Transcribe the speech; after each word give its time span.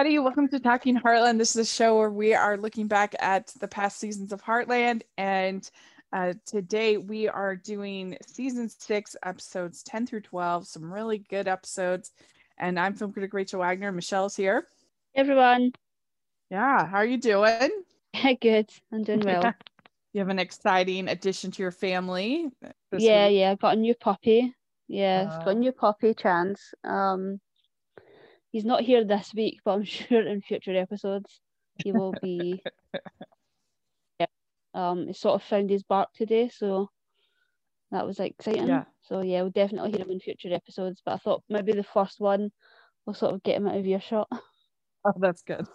everybody. 0.00 0.18
Welcome 0.18 0.48
to 0.48 0.58
Talking 0.58 0.96
Heartland. 0.96 1.36
This 1.36 1.54
is 1.54 1.68
a 1.68 1.70
show 1.70 1.98
where 1.98 2.08
we 2.08 2.32
are 2.32 2.56
looking 2.56 2.86
back 2.86 3.14
at 3.20 3.48
the 3.60 3.68
past 3.68 3.98
seasons 3.98 4.32
of 4.32 4.42
Heartland. 4.42 5.02
And 5.18 5.70
uh, 6.10 6.32
today 6.46 6.96
we 6.96 7.28
are 7.28 7.54
doing 7.54 8.16
season 8.26 8.70
six, 8.70 9.14
episodes 9.22 9.82
10 9.82 10.06
through 10.06 10.22
12, 10.22 10.66
some 10.66 10.90
really 10.90 11.18
good 11.18 11.46
episodes. 11.46 12.12
And 12.56 12.80
I'm 12.80 12.94
film 12.94 13.12
critic 13.12 13.34
Rachel 13.34 13.60
Wagner. 13.60 13.92
Michelle's 13.92 14.34
here. 14.34 14.66
Hey 15.12 15.20
everyone. 15.20 15.72
Yeah, 16.50 16.86
how 16.86 16.96
are 16.96 17.04
you 17.04 17.18
doing? 17.18 17.70
Good. 18.40 18.70
I'm 18.90 19.02
doing 19.02 19.20
well. 19.20 19.52
you 20.14 20.20
have 20.20 20.30
an 20.30 20.38
exciting 20.38 21.08
addition 21.08 21.50
to 21.50 21.62
your 21.62 21.72
family. 21.72 22.48
Yeah, 22.96 23.28
week. 23.28 23.38
yeah. 23.38 23.50
I 23.50 23.54
got 23.56 23.76
a 23.76 23.78
new 23.78 23.94
puppy. 23.94 24.54
Yeah, 24.88 25.28
uh, 25.30 25.44
got 25.44 25.56
a 25.56 25.58
new 25.58 25.72
puppy, 25.72 26.14
Chance. 26.14 26.72
Um, 26.84 27.38
he's 28.50 28.64
not 28.64 28.82
here 28.82 29.04
this 29.04 29.32
week, 29.34 29.60
but 29.64 29.72
I'm 29.72 29.84
sure 29.84 30.26
in 30.26 30.42
future 30.42 30.76
episodes 30.76 31.40
he 31.82 31.92
will 31.92 32.14
be. 32.22 32.62
yeah. 34.20 34.26
Um, 34.74 35.06
he 35.06 35.12
sort 35.12 35.40
of 35.40 35.46
found 35.46 35.70
his 35.70 35.82
bark 35.82 36.10
today, 36.14 36.48
so 36.48 36.90
that 37.90 38.06
was 38.06 38.20
exciting. 38.20 38.68
Yeah. 38.68 38.84
So 39.02 39.22
yeah, 39.22 39.42
we'll 39.42 39.50
definitely 39.50 39.92
hear 39.92 40.00
him 40.00 40.10
in 40.10 40.20
future 40.20 40.52
episodes. 40.52 41.02
But 41.04 41.14
I 41.14 41.18
thought 41.18 41.42
maybe 41.48 41.72
the 41.72 41.82
first 41.82 42.20
one 42.20 42.50
will 43.06 43.14
sort 43.14 43.34
of 43.34 43.42
get 43.42 43.56
him 43.56 43.66
out 43.66 43.76
of 43.76 43.86
earshot. 43.86 44.28
Oh, 45.02 45.14
that's 45.16 45.40
good. 45.40 45.66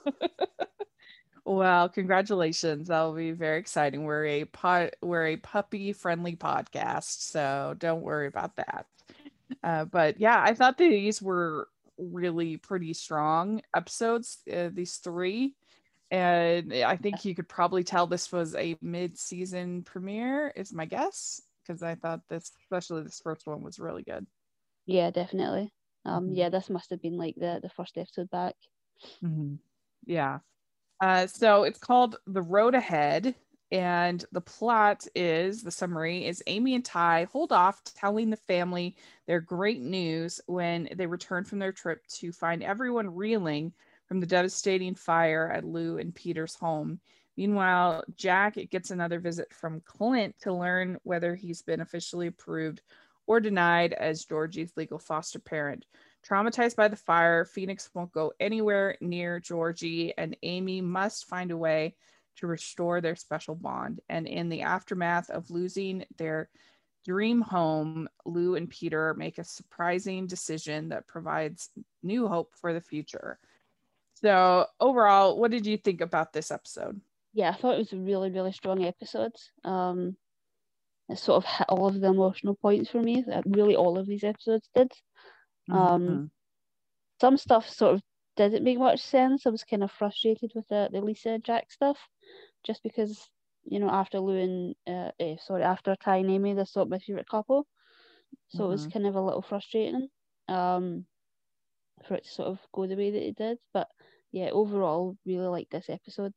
well, 1.45 1.89
congratulations. 1.89 2.89
That'll 2.89 3.15
be 3.15 3.31
very 3.31 3.57
exciting. 3.57 4.03
We're 4.03 4.23
a 4.27 4.45
pot 4.45 4.91
we're 5.01 5.26
a 5.26 5.37
puppy 5.37 5.93
friendly 5.93 6.35
podcast, 6.35 7.31
so 7.31 7.73
don't 7.79 8.03
worry 8.03 8.27
about 8.27 8.55
that. 8.57 8.85
Uh, 9.63 9.85
but 9.85 10.20
yeah, 10.20 10.40
I 10.40 10.53
thought 10.53 10.77
these 10.77 11.23
were 11.23 11.70
really 11.98 12.57
pretty 12.57 12.93
strong 12.93 13.62
episodes, 13.76 14.40
uh, 14.54 14.70
these 14.71 14.98
three. 14.98 15.55
And 16.12 16.74
I 16.74 16.98
think 16.98 17.26
you 17.26 17.34
could 17.34 17.49
probably 17.49 17.84
tell 17.84 18.07
this 18.07 18.32
was 18.32 18.55
a 18.55 18.77
mid 18.82 19.18
season 19.18 19.84
premiere, 19.84 20.54
is 20.55 20.71
my 20.71 20.85
guess, 20.85 21.41
because 21.65 21.82
I 21.82 21.96
thought 21.96 22.21
this, 22.29 22.52
especially 22.62 23.04
this 23.04 23.21
first 23.24 23.48
one, 23.48 23.63
was 23.63 23.79
really 23.79 24.04
good. 24.04 24.26
Yeah, 24.85 25.10
definitely. 25.10 25.74
Um, 26.05 26.34
yeah, 26.34 26.46
mm-hmm. 26.46 26.55
this 26.55 26.70
must 26.70 26.91
have 26.91 27.02
been 27.02 27.18
like 27.18 27.35
the 27.35 27.60
the 27.62 27.70
first 27.70 27.98
episode 27.98 28.30
back. 28.30 28.55
Mm-hmm. 29.24 29.55
Yeah. 30.05 30.40
Uh, 31.02 31.27
so 31.27 31.63
it's 31.63 31.80
called 31.80 32.18
The 32.27 32.41
Road 32.41 32.76
Ahead. 32.76 33.35
And 33.71 34.24
the 34.32 34.41
plot 34.41 35.08
is 35.16 35.63
the 35.63 35.71
summary 35.71 36.26
is 36.26 36.44
Amy 36.46 36.76
and 36.76 36.85
Ty 36.85 37.27
hold 37.32 37.52
off 37.52 37.84
telling 37.84 38.30
the 38.30 38.38
family 38.38 38.96
their 39.26 39.41
great 39.41 39.82
news 39.82 40.40
when 40.46 40.88
they 40.96 41.08
return 41.08 41.44
from 41.44 41.60
their 41.60 41.71
trip 41.71 42.05
to 42.20 42.32
find 42.32 42.62
everyone 42.62 43.16
reeling 43.16 43.74
from 44.08 44.20
the 44.20 44.27
devastating 44.27 44.93
fire 44.93 45.52
at 45.52 45.66
Lou 45.66 45.98
and 45.98 46.13
Peter's 46.13 46.55
home. 46.55 46.99
Meanwhile, 47.38 48.04
Jack 48.16 48.58
gets 48.70 48.91
another 48.91 49.20
visit 49.20 49.52
from 49.52 49.82
Clint 49.82 50.36
to 50.41 50.54
learn 50.54 50.98
whether 51.04 51.36
he's 51.36 51.62
been 51.62 51.82
officially 51.82 52.27
approved 52.27 52.82
or 53.27 53.40
denied 53.40 53.93
as 53.93 54.26
Georgie's 54.26 54.77
legal 54.77 54.99
foster 54.99 55.40
parent. 55.40 55.86
Traumatized 56.24 56.76
by 56.76 56.88
the 56.88 56.96
fire, 56.96 57.46
Phoenix 57.46 57.90
won't 57.93 58.12
go 58.12 58.32
anywhere 58.40 58.96
near 59.02 59.40
Georgie, 59.40 60.13
and 60.18 60.38
Amy 60.43 60.82
must 60.82 61.26
find 61.26 61.52
a 61.52 61.58
way 61.58 61.96
to 62.37 62.47
restore 62.47 63.01
their 63.01 63.15
special 63.15 63.55
bond. 63.55 64.01
And 64.09 64.28
in 64.28 64.50
the 64.50 64.61
aftermath 64.61 65.29
of 65.29 65.50
losing 65.50 66.05
their 66.17 66.50
dream 67.05 67.41
home, 67.41 68.09
Lou 68.25 68.55
and 68.55 68.69
Peter 68.69 69.13
make 69.13 69.38
a 69.38 69.44
surprising 69.44 70.28
decision 70.28 70.90
that 70.90 71.07
provides 71.07 71.69
new 72.03 72.28
hope 72.28 72.53
for 72.59 72.74
the 72.74 72.81
future. 72.81 73.40
So, 74.16 74.66
overall, 74.79 75.40
what 75.40 75.51
did 75.51 75.66
you 75.66 75.78
think 75.78 76.01
about 76.01 76.34
this 76.34 76.51
episode? 76.51 77.00
Yeah, 77.34 77.50
I 77.50 77.53
thought 77.53 77.75
it 77.75 77.79
was 77.79 77.94
a 77.94 77.97
really, 77.97 78.31
really 78.31 78.53
strong 78.53 78.84
episode. 78.85 79.34
Um, 79.63 80.16
it 81.09 81.19
sort 81.19 81.44
of 81.44 81.50
hit 81.50 81.68
all 81.69 81.88
of 81.88 82.00
the 82.00 82.07
emotional 82.07 82.56
points 82.56 82.90
for 82.90 83.01
me. 83.01 83.24
That 83.28 83.44
really 83.45 83.75
all 83.75 83.97
of 83.97 84.07
these 84.07 84.24
episodes 84.24 84.69
did. 84.74 84.91
Um, 85.69 85.78
mm-hmm. 85.78 86.25
Some 87.22 87.38
stuff 87.38 87.69
sort 87.69 87.95
of 87.95 88.01
didn't 88.38 88.63
make 88.63 88.79
much 88.79 89.01
sense. 89.01 89.45
I 89.45 89.50
was 89.50 89.63
kind 89.63 89.84
of 89.84 89.91
frustrated 89.91 90.51
with 90.56 90.68
the, 90.69 90.90
the 90.91 91.01
Lisa 91.01 91.38
Jack 91.40 91.72
stuff 91.72 91.97
just 92.66 92.84
because 92.84 93.30
you 93.64 93.80
know 93.80 93.90
after 93.90 94.20
Lou 94.20 94.38
and 94.38 94.76
uh, 94.88 95.12
eh, 95.20 95.36
sorry 95.46 95.64
after 95.64 95.96
Ty 95.96 96.18
and 96.18 96.31
Amy 96.31 96.53
they're 96.53 96.66
sort 96.66 96.88
of 96.88 96.92
my 96.92 97.00
favorite 97.00 97.30
couple, 97.30 97.66
so 98.50 98.59
mm-hmm. 98.59 98.66
it 98.66 98.68
was 98.68 98.81
mm-hmm. 98.81 98.92
kind 98.92 99.08
of 99.08 99.16
a 99.16 99.22
little 99.22 99.42
frustrating 99.42 100.08
um 100.48 101.06
for 102.08 102.16
it 102.16 102.24
to 102.24 102.30
sort 102.30 102.50
of 102.50 102.59
go 102.74 102.86
the 102.86 102.96
way 102.96 103.12
that 103.12 103.28
it 103.28 103.36
did. 103.36 103.58
But 103.74 103.88
yeah, 104.31 104.50
overall 104.52 105.18
really 105.25 105.48
like 105.48 105.70
this 105.70 105.90
episode. 105.90 106.34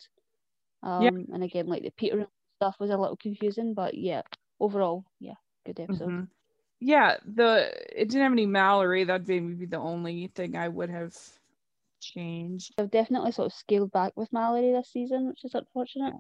Um 0.82 1.02
yeah. 1.02 1.10
and 1.34 1.42
again 1.42 1.66
like 1.66 1.82
the 1.82 1.90
Peter 1.90 2.26
stuff 2.56 2.76
was 2.78 2.90
a 2.90 2.96
little 2.96 3.16
confusing, 3.16 3.74
but 3.74 3.94
yeah, 3.94 4.22
overall 4.60 5.04
yeah, 5.20 5.34
good 5.66 5.80
episode. 5.80 6.08
Mm-hmm. 6.08 6.24
Yeah, 6.80 7.16
the 7.24 7.72
it 7.94 8.08
didn't 8.08 8.22
have 8.22 8.32
any 8.32 8.46
Mallory. 8.46 9.04
That'd 9.04 9.26
be 9.26 9.40
maybe 9.40 9.66
the 9.66 9.78
only 9.78 10.30
thing 10.34 10.56
I 10.56 10.68
would 10.68 10.90
have 10.90 11.16
changed. 12.00 12.74
I've 12.78 12.90
definitely 12.90 13.32
sort 13.32 13.46
of 13.46 13.52
scaled 13.52 13.92
back 13.92 14.12
with 14.16 14.32
Mallory 14.32 14.72
this 14.72 14.90
season, 14.90 15.28
which 15.28 15.44
is 15.44 15.54
unfortunate. 15.54 16.14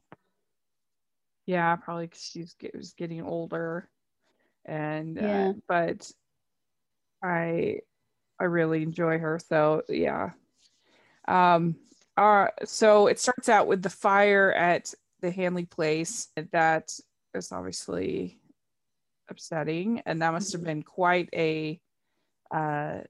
Yeah, 1.46 1.76
probably 1.76 2.06
because 2.06 2.22
she's 2.22 2.54
was 2.74 2.92
getting 2.92 3.22
older, 3.22 3.88
and 4.64 5.18
uh, 5.18 5.22
yeah. 5.22 5.48
Uh, 5.48 5.52
but 5.66 6.12
I 7.22 7.80
I 8.38 8.44
really 8.44 8.82
enjoy 8.82 9.18
her. 9.18 9.38
So 9.38 9.82
yeah. 9.88 10.30
Um. 11.26 11.76
Uh, 12.16 12.48
so 12.64 13.06
it 13.06 13.20
starts 13.20 13.48
out 13.48 13.68
with 13.68 13.82
the 13.82 13.90
fire 13.90 14.52
at 14.52 14.92
the 15.20 15.30
Hanley 15.30 15.64
place. 15.66 16.28
That 16.52 16.92
is 17.34 17.52
obviously 17.52 18.40
upsetting, 19.30 20.02
and 20.04 20.20
that 20.22 20.32
must 20.32 20.52
have 20.52 20.64
been 20.64 20.82
quite 20.82 21.28
a 21.32 21.80
uh 22.50 23.00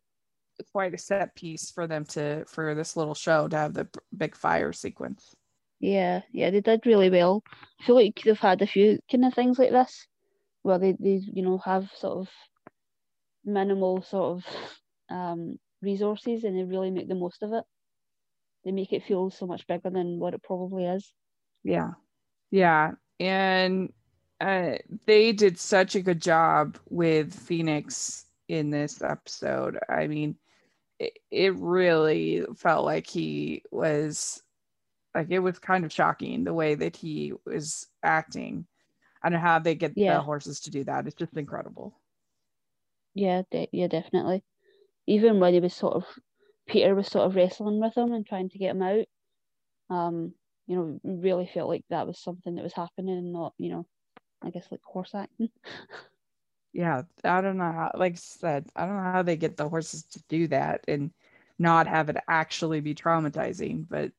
quite 0.73 0.95
a 0.95 0.99
set 0.99 1.35
piece 1.35 1.71
for 1.71 1.87
them 1.87 2.05
to 2.05 2.45
for 2.47 2.75
this 2.75 2.97
little 2.97 3.15
show 3.15 3.49
to 3.49 3.57
have 3.57 3.75
the 3.75 3.89
big 4.17 4.37
fire 4.37 4.73
sequence. 4.73 5.35
Yeah, 5.81 6.23
yeah, 6.33 6.51
they 6.51 6.61
did 6.61 6.87
really 6.87 7.11
well. 7.11 7.43
I 7.81 7.85
feel 7.85 7.95
like 7.95 8.21
they've 8.25 8.39
had 8.39 8.63
a 8.63 8.67
few 8.67 8.99
kind 9.11 9.25
of 9.25 9.35
things 9.35 9.59
like 9.59 9.71
this 9.71 10.07
where 10.63 10.79
they, 10.79 10.97
they 10.99 11.21
you 11.33 11.43
know 11.43 11.59
have 11.59 11.91
sort 11.97 12.19
of 12.19 12.29
minimal 13.45 14.03
sort 14.03 14.39
of 14.39 14.45
um 15.11 15.59
resources 15.81 16.45
and 16.45 16.59
they 16.59 16.65
really 16.65 16.91
make 16.91 17.09
the 17.09 17.15
most 17.15 17.43
of 17.43 17.53
it. 17.53 17.65
They 18.65 18.73
make 18.73 18.93
it 18.93 19.05
feel 19.05 19.31
so 19.31 19.47
much 19.47 19.67
bigger 19.67 19.91
than 19.91 20.19
what 20.19 20.35
it 20.35 20.43
probably 20.43 20.85
is. 20.85 21.13
Yeah. 21.63 21.93
Yeah. 22.51 22.93
And 23.21 23.93
uh, 24.41 24.77
they 25.07 25.33
did 25.33 25.59
such 25.59 25.95
a 25.95 26.03
good 26.03 26.21
job 26.21 26.79
with 26.89 27.35
Phoenix 27.35 28.27
in 28.49 28.71
this 28.71 29.03
episode. 29.03 29.79
I 29.89 30.07
mean, 30.07 30.37
it, 30.99 31.55
really 31.57 32.45
felt 32.57 32.85
like 32.85 33.07
he 33.07 33.63
was 33.71 34.43
like 35.15 35.31
it 35.31 35.39
was 35.39 35.59
kind 35.59 35.85
of 35.85 35.93
shocking 35.93 36.45
the 36.45 36.55
way 36.55 36.75
that 36.75 36.97
he 36.97 37.33
was 37.45 37.87
acting. 38.03 38.67
I 39.23 39.29
don't 39.29 39.41
know 39.41 39.47
how 39.47 39.59
they 39.59 39.75
get 39.75 39.93
yeah. 39.97 40.15
the 40.15 40.21
horses 40.21 40.61
to 40.61 40.71
do 40.71 40.85
that. 40.85 41.07
It's 41.07 41.17
just 41.17 41.37
incredible. 41.37 41.99
Yeah, 43.15 43.43
de- 43.51 43.69
yeah, 43.73 43.89
definitely. 43.89 44.45
Even 45.07 45.41
when 45.41 45.55
he 45.55 45.61
was 45.61 45.75
sort 45.75 45.95
of 45.95 46.05
Peter 46.69 46.95
was 46.95 47.09
sort 47.09 47.27
of 47.27 47.35
wrestling 47.35 47.81
with 47.81 47.97
him 47.97 48.13
and 48.13 48.27
trying 48.27 48.51
to 48.51 48.59
get 48.59 48.73
him 48.73 48.83
out. 48.83 49.07
Um, 49.91 50.35
you 50.67 50.77
know, 50.77 51.01
really 51.03 51.51
felt 51.53 51.69
like 51.69 51.85
that 51.89 52.07
was 52.07 52.19
something 52.19 52.55
that 52.55 52.63
was 52.63 52.75
happening, 52.75 53.17
and 53.17 53.33
not 53.33 53.55
you 53.59 53.71
know, 53.71 53.87
I 54.43 54.51
guess 54.51 54.69
like 54.71 54.83
horse 54.85 55.15
acting. 55.15 55.49
yeah, 56.73 57.03
I 57.25 57.41
don't 57.41 57.59
know 57.59 57.73
how, 57.73 57.91
like 57.95 58.13
I 58.13 58.17
said, 58.17 58.67
I 58.77 58.87
don't 58.87 58.97
know 58.97 59.13
how 59.13 59.23
they 59.23 59.37
get 59.37 59.57
the 59.57 59.69
horses 59.69 60.03
to 60.05 60.23
do 60.29 60.49
that 60.49 60.85
and 60.89 61.11
not 61.59 61.87
have 61.87 62.09
it 62.09 62.17
actually 62.29 62.81
be 62.81 62.95
traumatizing, 62.95 63.87
but 63.89 64.13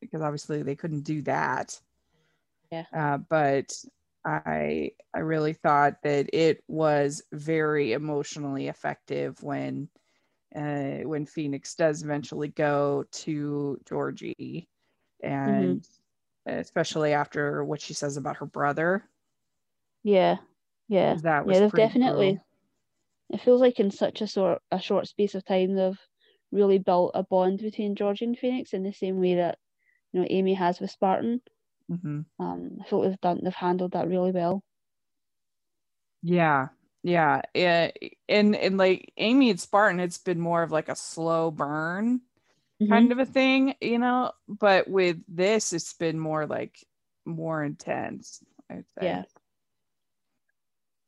because 0.00 0.22
obviously 0.22 0.62
they 0.62 0.76
couldn't 0.76 1.02
do 1.04 1.22
that. 1.22 1.80
Yeah. 2.70 2.84
Uh, 2.92 3.18
but 3.18 3.72
I 4.24 4.92
I 5.14 5.18
really 5.20 5.52
thought 5.52 6.02
that 6.02 6.30
it 6.32 6.62
was 6.66 7.22
very 7.32 7.92
emotionally 7.92 8.68
effective 8.68 9.42
when 9.42 9.88
uh, 10.54 11.00
when 11.04 11.26
Phoenix 11.26 11.74
does 11.74 12.02
eventually 12.02 12.48
go 12.48 13.04
to 13.10 13.78
Georgie, 13.86 14.68
and 15.22 15.80
mm-hmm. 15.80 16.58
especially 16.58 17.12
after 17.12 17.64
what 17.64 17.80
she 17.80 17.92
says 17.94 18.16
about 18.16 18.38
her 18.38 18.46
brother. 18.46 19.04
Yeah, 20.02 20.36
yeah, 20.88 21.16
that 21.22 21.46
was 21.46 21.54
yeah, 21.54 21.60
they've 21.60 21.72
definitely. 21.72 22.32
Cool. 22.32 22.44
It 23.30 23.40
feels 23.40 23.60
like 23.60 23.80
in 23.80 23.90
such 23.90 24.20
a 24.20 24.26
sort 24.26 24.60
a 24.70 24.78
short 24.78 25.08
space 25.08 25.34
of 25.34 25.44
time 25.44 25.74
they've 25.74 25.98
really 26.52 26.78
built 26.78 27.12
a 27.14 27.22
bond 27.22 27.58
between 27.58 27.96
George 27.96 28.22
and 28.22 28.38
Phoenix 28.38 28.72
in 28.72 28.82
the 28.82 28.92
same 28.92 29.20
way 29.20 29.36
that 29.36 29.58
you 30.12 30.20
know 30.20 30.26
Amy 30.30 30.54
has 30.54 30.78
with 30.80 30.90
Spartan. 30.90 31.40
Mm-hmm. 31.90 32.20
Um, 32.38 32.78
I 32.80 32.88
feel 32.88 33.00
like 33.00 33.10
they've 33.10 33.20
done 33.20 33.40
they've 33.42 33.54
handled 33.54 33.92
that 33.92 34.08
really 34.08 34.30
well. 34.30 34.62
Yeah, 36.22 36.68
yeah, 37.02 37.42
yeah, 37.54 37.90
and 38.28 38.54
and 38.56 38.76
like 38.78 39.12
Amy 39.16 39.50
and 39.50 39.60
Spartan, 39.60 40.00
it's 40.00 40.18
been 40.18 40.40
more 40.40 40.62
of 40.62 40.70
like 40.70 40.88
a 40.88 40.96
slow 40.96 41.50
burn. 41.50 42.20
mm-hmm. 42.80 42.92
kind 42.92 43.12
of 43.12 43.18
a 43.18 43.26
thing, 43.26 43.74
you 43.80 43.98
know. 43.98 44.32
But 44.48 44.88
with 44.88 45.18
this, 45.28 45.72
it's 45.72 45.94
been 45.94 46.18
more 46.18 46.46
like 46.46 46.76
more 47.24 47.62
intense. 47.64 48.42
Yeah. 49.00 49.24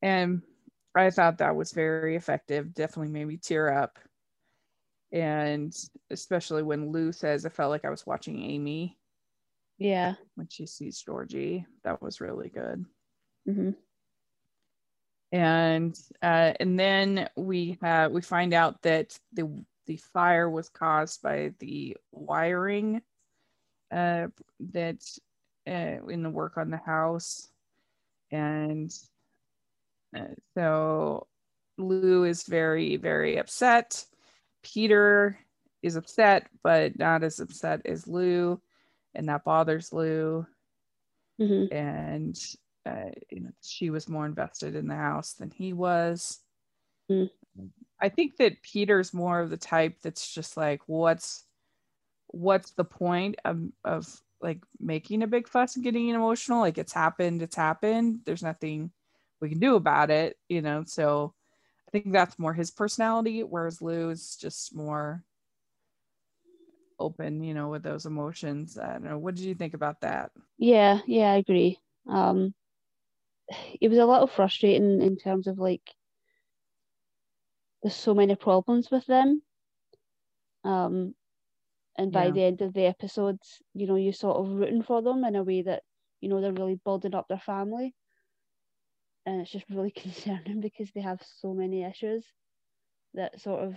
And 0.06 0.42
I 0.94 1.10
thought 1.10 1.38
that 1.38 1.56
was 1.56 1.72
very 1.72 2.14
effective. 2.14 2.72
Definitely 2.72 3.12
made 3.12 3.26
me 3.26 3.38
tear 3.38 3.72
up. 3.72 3.98
And 5.10 5.76
especially 6.10 6.62
when 6.62 6.92
Lou 6.92 7.10
says, 7.10 7.44
I 7.44 7.48
felt 7.48 7.70
like 7.70 7.84
I 7.84 7.90
was 7.90 8.06
watching 8.06 8.40
Amy. 8.40 8.96
Yeah. 9.78 10.14
When 10.36 10.46
she 10.48 10.66
sees 10.66 11.00
Georgie, 11.00 11.66
that 11.82 12.00
was 12.00 12.20
really 12.20 12.50
good. 12.50 12.84
Mm-hmm. 13.48 13.70
And 15.32 15.98
uh, 16.22 16.52
and 16.60 16.78
then 16.78 17.28
we 17.36 17.78
have 17.82 18.12
we 18.12 18.22
find 18.22 18.54
out 18.54 18.80
that 18.82 19.18
the 19.32 19.64
the 19.86 19.96
fire 19.96 20.48
was 20.48 20.68
caused 20.68 21.20
by 21.20 21.52
the 21.58 21.96
wiring 22.12 23.02
uh, 23.90 24.28
that 24.72 25.02
uh, 25.66 26.06
in 26.08 26.22
the 26.22 26.30
work 26.30 26.56
on 26.56 26.70
the 26.70 26.76
house, 26.76 27.48
and 28.30 28.90
uh, 28.90 29.15
so 30.54 31.26
Lou 31.78 32.24
is 32.24 32.44
very 32.44 32.96
very 32.96 33.36
upset. 33.36 34.04
Peter 34.62 35.38
is 35.82 35.96
upset, 35.96 36.48
but 36.62 36.98
not 36.98 37.22
as 37.22 37.38
upset 37.40 37.82
as 37.84 38.08
Lou, 38.08 38.60
and 39.14 39.28
that 39.28 39.44
bothers 39.44 39.92
Lou. 39.92 40.46
Mm-hmm. 41.40 41.74
And 41.74 42.38
uh, 42.86 43.10
you 43.30 43.40
know, 43.40 43.50
she 43.62 43.90
was 43.90 44.08
more 44.08 44.26
invested 44.26 44.74
in 44.74 44.86
the 44.86 44.96
house 44.96 45.32
than 45.34 45.50
he 45.50 45.72
was. 45.72 46.38
Mm. 47.10 47.30
I 48.00 48.08
think 48.08 48.36
that 48.36 48.62
Peter's 48.62 49.14
more 49.14 49.40
of 49.40 49.50
the 49.50 49.56
type 49.56 49.96
that's 50.02 50.32
just 50.32 50.56
like, 50.56 50.82
what's 50.86 51.44
what's 52.28 52.72
the 52.72 52.84
point 52.84 53.36
of 53.44 53.60
of 53.84 54.06
like 54.40 54.62
making 54.78 55.22
a 55.22 55.26
big 55.26 55.48
fuss 55.48 55.76
and 55.76 55.84
getting 55.84 56.08
emotional? 56.08 56.60
Like 56.60 56.78
it's 56.78 56.92
happened, 56.92 57.42
it's 57.42 57.56
happened. 57.56 58.20
There's 58.24 58.42
nothing 58.42 58.90
we 59.40 59.48
can 59.48 59.58
do 59.58 59.76
about 59.76 60.10
it, 60.10 60.36
you 60.48 60.62
know. 60.62 60.84
So 60.86 61.34
I 61.88 61.90
think 61.90 62.12
that's 62.12 62.38
more 62.38 62.52
his 62.52 62.70
personality, 62.70 63.42
whereas 63.42 63.82
Lou 63.82 64.10
is 64.10 64.36
just 64.36 64.74
more 64.74 65.22
open, 66.98 67.42
you 67.42 67.54
know, 67.54 67.68
with 67.68 67.82
those 67.82 68.06
emotions. 68.06 68.78
I 68.78 68.92
don't 68.92 69.04
know. 69.04 69.18
What 69.18 69.34
did 69.34 69.44
you 69.44 69.54
think 69.54 69.74
about 69.74 70.00
that? 70.00 70.30
Yeah, 70.58 71.00
yeah, 71.06 71.32
I 71.32 71.36
agree. 71.36 71.78
Um 72.08 72.54
it 73.80 73.88
was 73.88 73.98
a 73.98 74.06
little 74.06 74.26
frustrating 74.26 75.02
in 75.02 75.16
terms 75.16 75.46
of 75.46 75.58
like 75.58 75.82
there's 77.82 77.94
so 77.94 78.14
many 78.14 78.34
problems 78.34 78.90
with 78.90 79.06
them. 79.06 79.42
Um 80.64 81.14
and 81.98 82.12
by 82.12 82.26
yeah. 82.26 82.30
the 82.30 82.42
end 82.42 82.62
of 82.62 82.74
the 82.74 82.86
episodes, 82.86 83.62
you 83.74 83.86
know, 83.86 83.96
you're 83.96 84.12
sort 84.12 84.36
of 84.36 84.52
rooting 84.52 84.82
for 84.82 85.00
them 85.00 85.24
in 85.24 85.34
a 85.36 85.42
way 85.42 85.62
that, 85.62 85.82
you 86.20 86.28
know, 86.28 86.40
they're 86.40 86.52
really 86.52 86.80
building 86.84 87.14
up 87.14 87.26
their 87.28 87.38
family 87.38 87.94
and 89.26 89.40
it's 89.40 89.50
just 89.50 89.68
really 89.68 89.90
concerning 89.96 90.60
because 90.60 90.90
they 90.92 91.00
have 91.00 91.20
so 91.40 91.52
many 91.52 91.82
issues 91.84 92.24
that 93.14 93.40
sort 93.40 93.64
of 93.64 93.74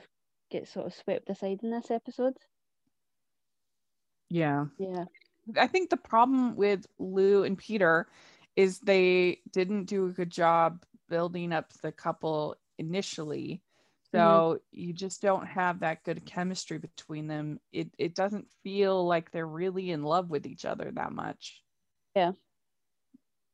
get 0.52 0.68
sort 0.68 0.86
of 0.86 0.94
swept 0.94 1.30
aside 1.30 1.60
in 1.64 1.72
this 1.72 1.92
episode. 1.92 2.36
Yeah. 4.30 4.66
Yeah. 4.78 5.06
I 5.58 5.68
think 5.68 5.90
the 5.90 5.98
problem 5.98 6.56
with 6.56 6.86
Lou 7.00 7.44
and 7.44 7.58
Peter 7.58 8.08
is 8.56 8.80
they 8.80 9.40
didn't 9.52 9.86
do 9.86 10.06
a 10.06 10.12
good 10.12 10.30
job 10.30 10.84
building 11.08 11.52
up 11.52 11.74
the 11.82 11.92
couple 11.92 12.56
initially. 12.78 13.64
So 14.12 14.20
mm-hmm. 14.20 14.58
you 14.72 14.94
just 14.94 15.22
don't 15.22 15.46
have 15.48 15.80
that 15.80 16.04
good 16.04 16.26
chemistry 16.26 16.78
between 16.78 17.28
them. 17.28 17.60
It 17.72 17.90
it 17.98 18.16
doesn't 18.16 18.48
feel 18.64 19.06
like 19.08 19.32
they're 19.32 19.48
really 19.48 19.92
in 19.92 20.04
love 20.04 20.30
with 20.30 20.46
each 20.46 20.66
other 20.66 20.92
that 20.94 21.12
much. 21.12 21.62
Yeah. 22.16 22.32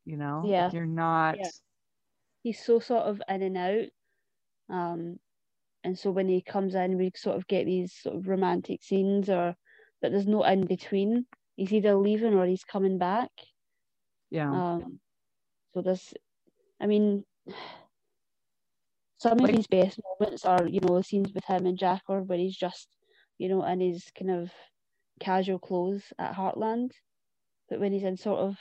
You 0.05 0.17
know? 0.17 0.43
Yeah. 0.45 0.71
You're 0.71 0.85
not 0.85 1.37
yeah 1.37 1.49
he's 2.45 2.63
so 2.63 2.79
sort 2.79 3.05
of 3.05 3.19
in 3.27 3.41
and 3.41 3.57
out. 3.57 3.87
Um, 4.69 5.17
and 5.83 5.97
so 5.97 6.11
when 6.11 6.29
he 6.29 6.41
comes 6.41 6.75
in, 6.75 6.95
we 6.95 7.11
sort 7.15 7.37
of 7.37 7.47
get 7.47 7.65
these 7.65 7.91
sort 7.91 8.15
of 8.15 8.27
romantic 8.27 8.83
scenes, 8.83 9.31
or 9.31 9.55
but 9.99 10.11
there's 10.11 10.27
no 10.27 10.43
in 10.43 10.67
between. 10.67 11.25
He's 11.55 11.73
either 11.73 11.95
leaving 11.95 12.35
or 12.35 12.45
he's 12.45 12.63
coming 12.63 12.99
back. 12.99 13.31
Yeah. 14.29 14.51
Um, 14.51 14.99
so 15.73 15.81
there's, 15.81 16.13
I 16.79 16.85
mean, 16.85 17.23
some 19.17 19.39
like, 19.39 19.49
of 19.49 19.57
his 19.57 19.67
best 19.67 19.99
moments 20.19 20.45
are, 20.45 20.67
you 20.67 20.81
know, 20.81 20.97
the 20.97 21.03
scenes 21.03 21.33
with 21.33 21.45
him 21.45 21.65
and 21.65 21.79
Jack, 21.79 22.03
or 22.07 22.21
where 22.21 22.37
he's 22.37 22.55
just, 22.55 22.87
you 23.39 23.49
know, 23.49 23.63
in 23.65 23.79
his 23.79 24.03
kind 24.17 24.29
of 24.29 24.51
casual 25.19 25.57
clothes 25.57 26.03
at 26.19 26.35
Heartland. 26.35 26.91
But 27.69 27.79
when 27.79 27.91
he's 27.91 28.03
in 28.03 28.17
sort 28.17 28.39
of 28.39 28.57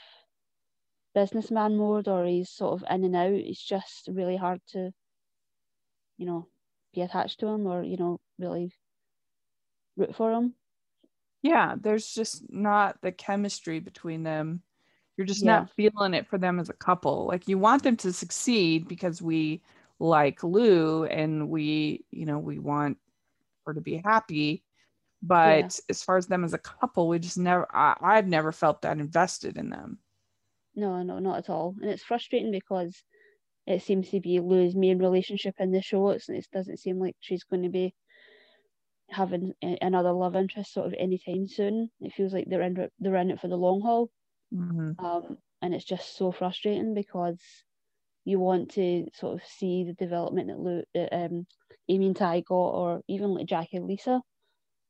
businessman 1.15 1.77
mode 1.77 2.07
or 2.07 2.25
he's 2.25 2.51
sort 2.51 2.73
of 2.73 2.87
in 2.89 3.03
and 3.03 3.15
out, 3.15 3.31
it's 3.31 3.63
just 3.63 4.09
really 4.11 4.37
hard 4.37 4.59
to, 4.73 4.91
you 6.17 6.27
know, 6.27 6.47
be 6.93 7.01
attached 7.01 7.39
to 7.39 7.47
him 7.47 7.65
or, 7.65 7.81
you 7.81 7.97
know, 7.97 8.19
really 8.37 8.71
root 9.97 10.15
for 10.15 10.31
him. 10.31 10.53
Yeah, 11.41 11.75
there's 11.79 12.13
just 12.13 12.51
not 12.51 13.01
the 13.01 13.11
chemistry 13.11 13.79
between 13.79 14.23
them. 14.23 14.61
You're 15.17 15.27
just 15.27 15.43
yeah. 15.43 15.59
not 15.59 15.71
feeling 15.71 16.13
it 16.13 16.27
for 16.27 16.37
them 16.37 16.59
as 16.59 16.69
a 16.69 16.73
couple. 16.73 17.25
Like 17.25 17.47
you 17.47 17.57
want 17.57 17.83
them 17.83 17.97
to 17.97 18.11
succeed 18.11 18.87
because 18.87 19.21
we 19.21 19.61
like 19.99 20.43
Lou 20.43 21.05
and 21.05 21.49
we, 21.49 22.03
you 22.11 22.25
know, 22.25 22.39
we 22.39 22.59
want 22.59 22.97
her 23.65 23.73
to 23.73 23.81
be 23.81 24.01
happy. 24.03 24.63
But 25.21 25.63
yeah. 25.63 25.69
as 25.89 26.03
far 26.03 26.17
as 26.17 26.27
them 26.27 26.43
as 26.43 26.53
a 26.53 26.59
couple, 26.59 27.07
we 27.07 27.19
just 27.19 27.37
never, 27.37 27.65
I, 27.73 27.95
I've 28.01 28.27
never 28.27 28.51
felt 28.51 28.81
that 28.81 28.99
invested 28.99 29.57
in 29.57 29.69
them. 29.69 29.99
No, 30.75 31.01
no, 31.03 31.19
not 31.19 31.37
at 31.39 31.49
all. 31.49 31.75
And 31.81 31.89
it's 31.89 32.03
frustrating 32.03 32.51
because 32.51 33.03
it 33.65 33.81
seems 33.81 34.09
to 34.09 34.19
be 34.19 34.39
Lou's 34.39 34.75
main 34.75 34.99
relationship 34.99 35.55
in 35.59 35.71
the 35.71 35.81
show. 35.81 36.09
It's, 36.09 36.29
it 36.29 36.45
doesn't 36.53 36.79
seem 36.79 36.99
like 36.99 37.15
she's 37.19 37.43
going 37.43 37.63
to 37.63 37.69
be 37.69 37.93
having 39.09 39.53
another 39.81 40.11
love 40.11 40.35
interest 40.35 40.73
sort 40.73 40.87
of 40.87 40.93
anytime 40.97 41.47
soon. 41.47 41.89
It 42.01 42.13
feels 42.13 42.33
like 42.33 42.45
they're 42.47 42.61
in 42.61 42.89
they're 42.99 43.15
in 43.15 43.31
it 43.31 43.39
for 43.39 43.47
the 43.47 43.57
long 43.57 43.81
haul, 43.81 44.09
mm-hmm. 44.53 45.03
um, 45.03 45.37
and 45.61 45.73
it's 45.73 45.85
just 45.85 46.17
so 46.17 46.31
frustrating 46.31 46.93
because 46.93 47.39
you 48.25 48.39
want 48.39 48.71
to 48.71 49.05
sort 49.13 49.35
of 49.35 49.47
see 49.47 49.83
the 49.83 49.93
development 49.93 50.47
that 50.47 50.59
Lou, 50.59 50.83
um, 51.11 51.45
Amy 51.87 52.07
and 52.07 52.15
Ty 52.15 52.41
got, 52.41 52.55
or 52.55 53.01
even 53.07 53.33
like 53.33 53.45
Jackie 53.45 53.77
and 53.77 53.87
Lisa. 53.87 54.21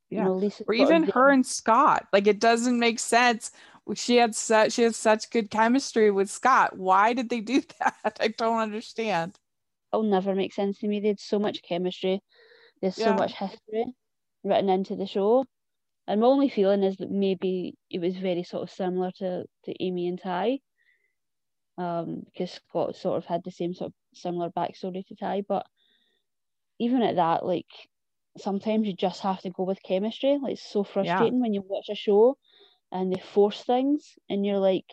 Yeah, 0.10 0.20
you 0.20 0.26
know, 0.26 0.36
Lisa 0.36 0.64
or 0.68 0.74
even 0.74 1.04
her 1.04 1.30
and 1.30 1.46
Scott. 1.46 2.08
Like 2.14 2.28
it 2.28 2.40
doesn't 2.40 2.80
make 2.80 3.00
sense 3.00 3.52
she 3.94 4.18
had 4.18 4.34
such 4.34 4.74
she 4.74 4.84
has 4.84 4.98
such 4.98 5.30
good 5.30 5.52
chemistry 5.52 6.10
with 6.10 6.30
Scott. 6.30 6.76
Why 6.78 7.14
did 7.14 7.30
they 7.30 7.42
do 7.42 7.62
that? 7.80 8.18
I 8.20 8.30
don't 8.30 8.60
understand. 8.60 9.38
It'll 9.94 10.04
never 10.04 10.34
make 10.34 10.54
sense 10.54 10.80
to 10.80 10.88
me. 10.88 11.00
They 11.00 11.10
had 11.10 11.20
so 11.20 11.40
much 11.40 11.62
chemistry. 11.62 12.22
There's 12.82 12.98
yeah. 12.98 13.06
so 13.06 13.14
much 13.14 13.34
history 13.34 13.86
written 14.44 14.70
into 14.70 14.96
the 14.96 15.06
show. 15.06 15.46
And 16.08 16.22
my 16.22 16.28
only 16.28 16.50
feeling 16.50 16.84
is 16.84 16.98
that 16.98 17.10
maybe 17.10 17.76
it 17.90 18.00
was 18.00 18.18
very 18.18 18.44
sort 18.44 18.64
of 18.64 18.72
similar 18.72 19.12
to, 19.18 19.46
to 19.66 19.84
Amy 19.84 20.08
and 20.08 20.22
Ty. 20.22 20.60
Um, 21.78 22.24
because 22.26 22.52
Scott 22.52 22.96
sort 22.96 23.18
of 23.18 23.26
had 23.26 23.44
the 23.44 23.52
same 23.52 23.74
sort 23.74 23.90
of 23.90 23.94
similar 24.14 24.50
backstory 24.50 25.06
to 25.08 25.16
Ty. 25.16 25.44
But 25.48 25.66
even 26.80 27.02
at 27.02 27.16
that, 27.16 27.46
like 27.46 27.66
sometimes 28.38 28.88
you 28.88 28.94
just 28.96 29.22
have 29.22 29.42
to 29.42 29.50
go 29.50 29.64
with 29.64 29.82
chemistry. 29.84 30.38
Like 30.42 30.54
it's 30.54 30.70
so 30.70 30.84
frustrating 30.84 31.36
yeah. 31.36 31.42
when 31.42 31.54
you 31.54 31.64
watch 31.66 31.88
a 31.90 31.96
show 31.96 32.38
and 32.96 33.12
they 33.12 33.20
force 33.20 33.62
things 33.64 34.14
and 34.30 34.46
you're 34.46 34.64
like 34.72 34.86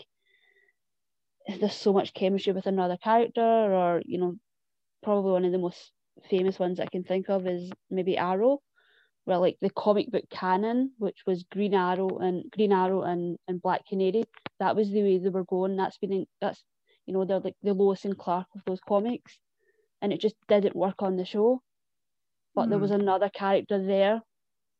there's 1.60 1.72
so 1.74 1.92
much 1.92 2.12
chemistry 2.12 2.52
with 2.52 2.66
another 2.66 2.96
character 2.96 3.40
or 3.40 4.02
you 4.04 4.18
know 4.18 4.34
probably 5.04 5.30
one 5.30 5.44
of 5.44 5.52
the 5.52 5.58
most 5.58 5.92
famous 6.28 6.58
ones 6.58 6.80
I 6.80 6.86
can 6.86 7.04
think 7.04 7.30
of 7.30 7.46
is 7.46 7.70
maybe 7.90 8.18
Arrow 8.18 8.58
where 9.24 9.38
like 9.38 9.56
the 9.62 9.70
comic 9.70 10.10
book 10.10 10.24
canon 10.30 10.90
which 10.98 11.20
was 11.28 11.44
Green 11.44 11.74
Arrow 11.74 12.18
and 12.18 12.50
Green 12.50 12.72
Arrow 12.72 13.02
and, 13.02 13.38
and 13.46 13.62
Black 13.62 13.86
Canary 13.86 14.24
that 14.58 14.74
was 14.74 14.90
the 14.90 15.02
way 15.02 15.18
they 15.18 15.28
were 15.28 15.44
going 15.44 15.76
that's 15.76 15.98
been 15.98 16.12
in, 16.12 16.26
that's 16.40 16.62
you 17.06 17.14
know 17.14 17.24
they're 17.24 17.38
like 17.38 17.56
the 17.62 17.72
Lois 17.72 18.04
and 18.04 18.18
Clark 18.18 18.48
of 18.56 18.62
those 18.66 18.80
comics 18.80 19.38
and 20.00 20.12
it 20.12 20.20
just 20.20 20.34
didn't 20.48 20.74
work 20.74 21.02
on 21.02 21.16
the 21.16 21.24
show 21.24 21.62
but 22.56 22.66
mm. 22.66 22.70
there 22.70 22.78
hmm. 22.78 22.82
was 22.82 22.90
another 22.90 23.28
character 23.28 23.80
there 23.80 24.22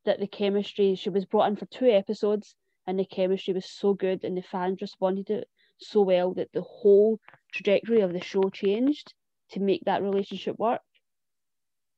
that 0.07 0.19
the 0.19 0.26
chemistry 0.26 0.97
she 0.97 1.09
was 1.09 1.25
brought 1.25 1.49
in 1.49 1.55
for 1.55 1.67
two 1.67 1.87
episodes 1.87 2.57
and 2.87 2.99
the 2.99 3.05
chemistry 3.05 3.55
was 3.55 3.67
so 3.67 3.95
good 3.95 4.25
and 4.25 4.37
the 4.37 4.43
fans 4.43 4.81
responded 4.81 5.27
to 5.27 5.39
it 5.39 5.49
so 5.79 6.03
well 6.03 6.35
that 6.35 6.53
the 6.53 6.62
whole 6.62 7.19
trajectory 7.53 8.01
of 8.01 8.12
the 8.12 8.23
show 8.23 8.49
changed 8.51 9.15
to 9.51 9.61
make 9.61 9.83
that 9.85 10.03
relationship 10.03 10.59
work. 10.59 10.81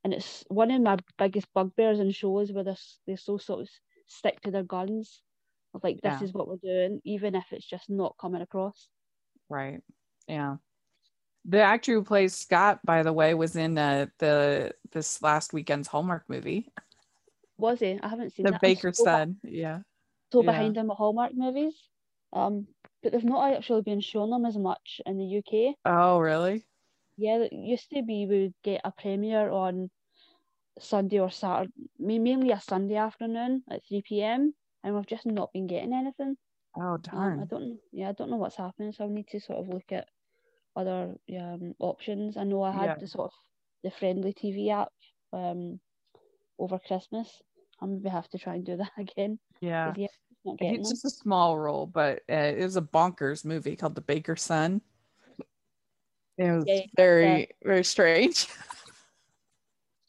And 0.02 0.12
it's 0.12 0.44
one 0.48 0.70
of 0.70 0.82
my 0.82 0.96
biggest 1.18 1.46
bugbears 1.54 2.00
in 2.00 2.10
shows 2.10 2.52
where 2.52 2.64
they're, 2.64 2.76
they 3.06 3.16
so 3.16 3.38
sort 3.38 3.62
of 3.62 3.68
stick 4.06 4.40
to 4.42 4.50
their 4.50 4.62
guns 4.62 5.22
of 5.72 5.82
like 5.82 6.00
this 6.02 6.20
yeah. 6.20 6.24
is 6.24 6.32
what 6.32 6.48
we're 6.48 6.56
doing, 6.56 7.00
even 7.04 7.34
if 7.34 7.44
it's 7.50 7.66
just 7.66 7.88
not 7.88 8.16
coming 8.20 8.42
across. 8.42 8.88
Right. 9.48 9.80
Yeah. 10.28 10.56
The 11.46 11.62
actor 11.62 11.92
who 11.92 12.02
plays 12.02 12.34
Scott, 12.34 12.80
by 12.84 13.02
the 13.02 13.12
way, 13.12 13.34
was 13.34 13.56
in 13.56 13.76
uh, 13.76 14.06
the 14.18 14.72
this 14.92 15.20
last 15.20 15.52
weekend's 15.52 15.88
Hallmark 15.88 16.24
movie. 16.28 16.72
Was 17.58 17.80
he? 17.80 17.98
I 18.02 18.08
haven't 18.08 18.32
seen 18.32 18.46
the 18.46 18.52
that. 18.52 18.60
Baker's 18.62 18.98
so 18.98 19.04
son. 19.04 19.36
Yeah. 19.42 19.80
So 20.34 20.42
Yeah. 20.42 20.44
behind 20.44 20.76
him 20.76 20.88
with 20.88 20.98
Hallmark 20.98 21.32
movies. 21.34 21.88
Um, 22.32 22.68
but 23.02 23.12
they've 23.12 23.24
not 23.24 23.52
actually 23.54 23.82
been 23.82 24.00
showing 24.00 24.30
them 24.30 24.44
as 24.46 24.58
much 24.58 25.00
in 25.06 25.18
the 25.18 25.26
UK. 25.26 25.76
Oh, 25.86 26.18
really? 26.18 26.66
Yeah, 27.16 27.38
it 27.38 27.52
used 27.52 27.90
to 27.90 28.02
be 28.02 28.26
we 28.26 28.42
would 28.42 28.54
get 28.62 28.80
a 28.84 28.92
premiere 28.92 29.50
on 29.50 29.90
Sunday 30.78 31.20
or 31.20 31.30
Saturday, 31.30 31.72
mainly 31.98 32.50
a 32.52 32.60
Sunday 32.60 32.96
afternoon 32.96 33.64
at 33.70 33.82
3 33.88 34.22
p.m. 34.22 34.54
and 34.84 34.94
we've 34.94 35.06
just 35.06 35.26
not 35.26 35.52
been 35.52 35.66
getting 35.66 35.92
anything. 35.94 36.36
Oh, 36.76 36.98
Um. 37.12 37.40
I 37.40 37.46
don't, 37.46 37.80
yeah, 37.92 38.10
I 38.10 38.12
don't 38.12 38.30
know 38.30 38.36
what's 38.38 38.56
happening, 38.56 38.92
so 38.92 39.04
I 39.04 39.08
need 39.08 39.28
to 39.28 39.40
sort 39.40 39.60
of 39.60 39.68
look 39.68 39.92
at 39.92 40.08
other 40.76 41.16
um 41.38 41.74
options. 41.80 42.36
I 42.36 42.44
know 42.44 42.62
I 42.62 42.72
had 42.72 42.92
Yeah. 42.92 42.98
the 42.98 43.08
sort 43.08 43.32
of 43.32 43.38
the 43.84 43.90
friendly 43.90 44.32
TV 44.34 44.70
app 44.70 44.92
um 45.32 45.80
over 46.58 46.78
Christmas. 46.78 47.42
I 47.80 47.86
maybe 47.86 48.08
have 48.08 48.28
to 48.30 48.38
try 48.38 48.54
and 48.54 48.64
do 48.64 48.76
that 48.76 48.92
again. 48.98 49.38
yeah. 49.60 49.94
yeah, 49.96 50.06
It's 50.60 50.90
just 50.90 51.04
a 51.04 51.10
small 51.10 51.58
role, 51.58 51.86
but 51.86 52.22
uh, 52.30 52.34
it 52.34 52.62
was 52.62 52.76
a 52.76 52.82
bonkers 52.82 53.44
movie 53.44 53.76
called 53.76 53.94
The 53.94 54.00
Baker's 54.00 54.42
Son. 54.42 54.80
It 56.36 56.50
was 56.50 56.64
Yeah, 56.66 56.74
yeah, 56.74 56.86
very, 56.96 57.48
very 57.62 57.84
strange. 57.84 58.48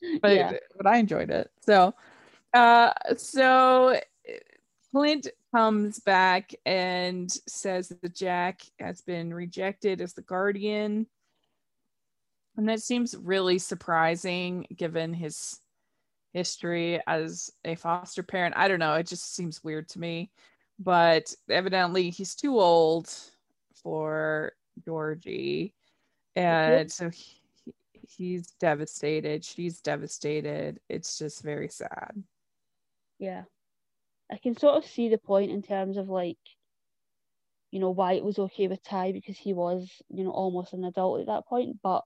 but 0.22 0.36
yeah, 0.36 0.52
but 0.76 0.88
I 0.88 0.98
enjoyed 0.98 1.30
it. 1.30 1.52
So, 1.62 1.94
uh, 2.54 2.92
so 3.18 4.00
Clint 4.92 5.28
comes 5.54 6.00
back 6.00 6.56
and 6.66 7.32
says 7.48 7.90
that 7.90 8.16
Jack 8.16 8.62
has 8.80 9.02
been 9.02 9.34
rejected 9.34 10.02
as 10.02 10.14
the 10.14 10.22
guardian, 10.22 11.08
and 12.58 12.70
that 12.70 12.82
seems 12.82 13.16
really 13.16 13.60
surprising 13.60 14.66
given 14.76 15.14
his 15.14 15.60
history 16.36 17.00
as 17.08 17.50
a 17.64 17.76
foster 17.76 18.22
parent. 18.22 18.56
I 18.58 18.68
don't 18.68 18.80
know. 18.80 18.96
It 18.96 19.08
just 19.08 19.34
seems 19.36 19.64
weird 19.64 19.88
to 19.90 20.00
me, 20.00 20.30
but 20.78 21.34
evidently 21.50 22.10
he's 22.12 22.36
too 22.36 22.60
old 22.60 23.10
for 23.82 24.52
Georgie, 24.84 25.74
and 26.36 26.92
so 26.92 27.10
he, 27.10 27.40
he's 28.18 28.48
devastated. 28.60 29.46
She's 29.46 29.80
devastated. 29.82 30.80
It's 30.90 31.18
just 31.18 31.42
very 31.42 31.70
sad. 31.70 32.12
yeah. 33.20 33.44
I 34.32 34.38
can 34.38 34.58
sort 34.58 34.76
of 34.78 34.90
see 34.90 35.10
the 35.10 35.20
point 35.20 35.52
in 35.52 35.62
terms 35.62 35.98
of 35.98 36.10
like, 36.10 36.40
you 37.70 37.80
know, 37.80 37.92
why 37.92 38.14
it 38.14 38.24
was 38.24 38.40
okay 38.40 38.68
with 38.68 38.82
Ty 38.84 39.12
because 39.12 39.38
he 39.38 39.54
was, 39.54 40.02
you 40.10 40.24
know, 40.24 40.32
almost 40.32 40.74
an 40.74 40.84
adult 40.84 41.22
at 41.22 41.28
that 41.28 41.46
point. 41.46 41.78
But 41.84 42.04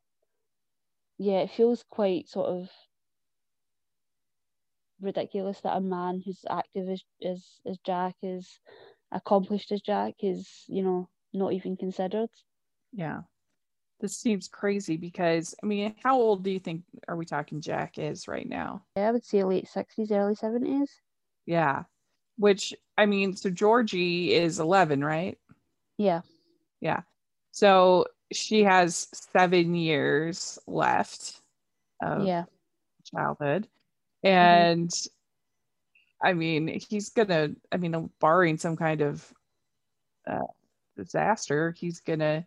yeah, 1.17 1.39
it 1.39 1.51
feels 1.51 1.85
quite 1.89 2.27
sort 2.27 2.49
of 2.49 2.69
ridiculous 5.01 5.59
that 5.61 5.77
a 5.77 5.81
man 5.81 6.21
who's 6.23 6.45
active 6.49 6.89
as 6.89 7.03
as, 7.25 7.59
as 7.65 7.77
Jack 7.85 8.15
is 8.21 8.59
accomplished 9.11 9.71
as 9.71 9.81
Jack 9.81 10.15
is, 10.21 10.47
you 10.67 10.83
know, 10.83 11.09
not 11.33 11.53
even 11.53 11.77
considered. 11.77 12.29
Yeah. 12.93 13.21
This 13.99 14.17
seems 14.17 14.47
crazy 14.47 14.95
because 14.97 15.55
I 15.61 15.65
mean, 15.65 15.95
how 16.03 16.17
old 16.19 16.43
do 16.43 16.51
you 16.51 16.59
think 16.59 16.83
are 17.07 17.17
we 17.17 17.25
talking 17.25 17.59
Jack 17.61 17.97
is 17.97 18.27
right 18.27 18.47
now? 18.47 18.83
Yeah, 18.95 19.09
I 19.09 19.11
would 19.11 19.25
say 19.25 19.43
late 19.43 19.67
sixties, 19.67 20.11
early 20.11 20.35
seventies. 20.35 20.91
Yeah. 21.45 21.83
Which 22.37 22.73
I 22.97 23.05
mean, 23.05 23.35
so 23.35 23.49
Georgie 23.49 24.33
is 24.33 24.59
11, 24.59 25.03
right? 25.03 25.37
Yeah. 25.97 26.21
Yeah. 26.79 27.01
So 27.51 28.05
she 28.31 28.63
has 28.63 29.07
seven 29.33 29.75
years 29.75 30.59
left 30.67 31.41
of 32.01 32.25
Yeah. 32.25 32.45
childhood. 33.05 33.67
And 34.23 34.91
I 36.21 36.33
mean, 36.33 36.79
he's 36.89 37.09
gonna, 37.09 37.49
I 37.71 37.77
mean, 37.77 38.09
barring 38.19 38.57
some 38.57 38.75
kind 38.75 39.01
of 39.01 39.33
uh, 40.27 40.39
disaster, 40.97 41.73
he's 41.77 42.01
gonna 42.01 42.45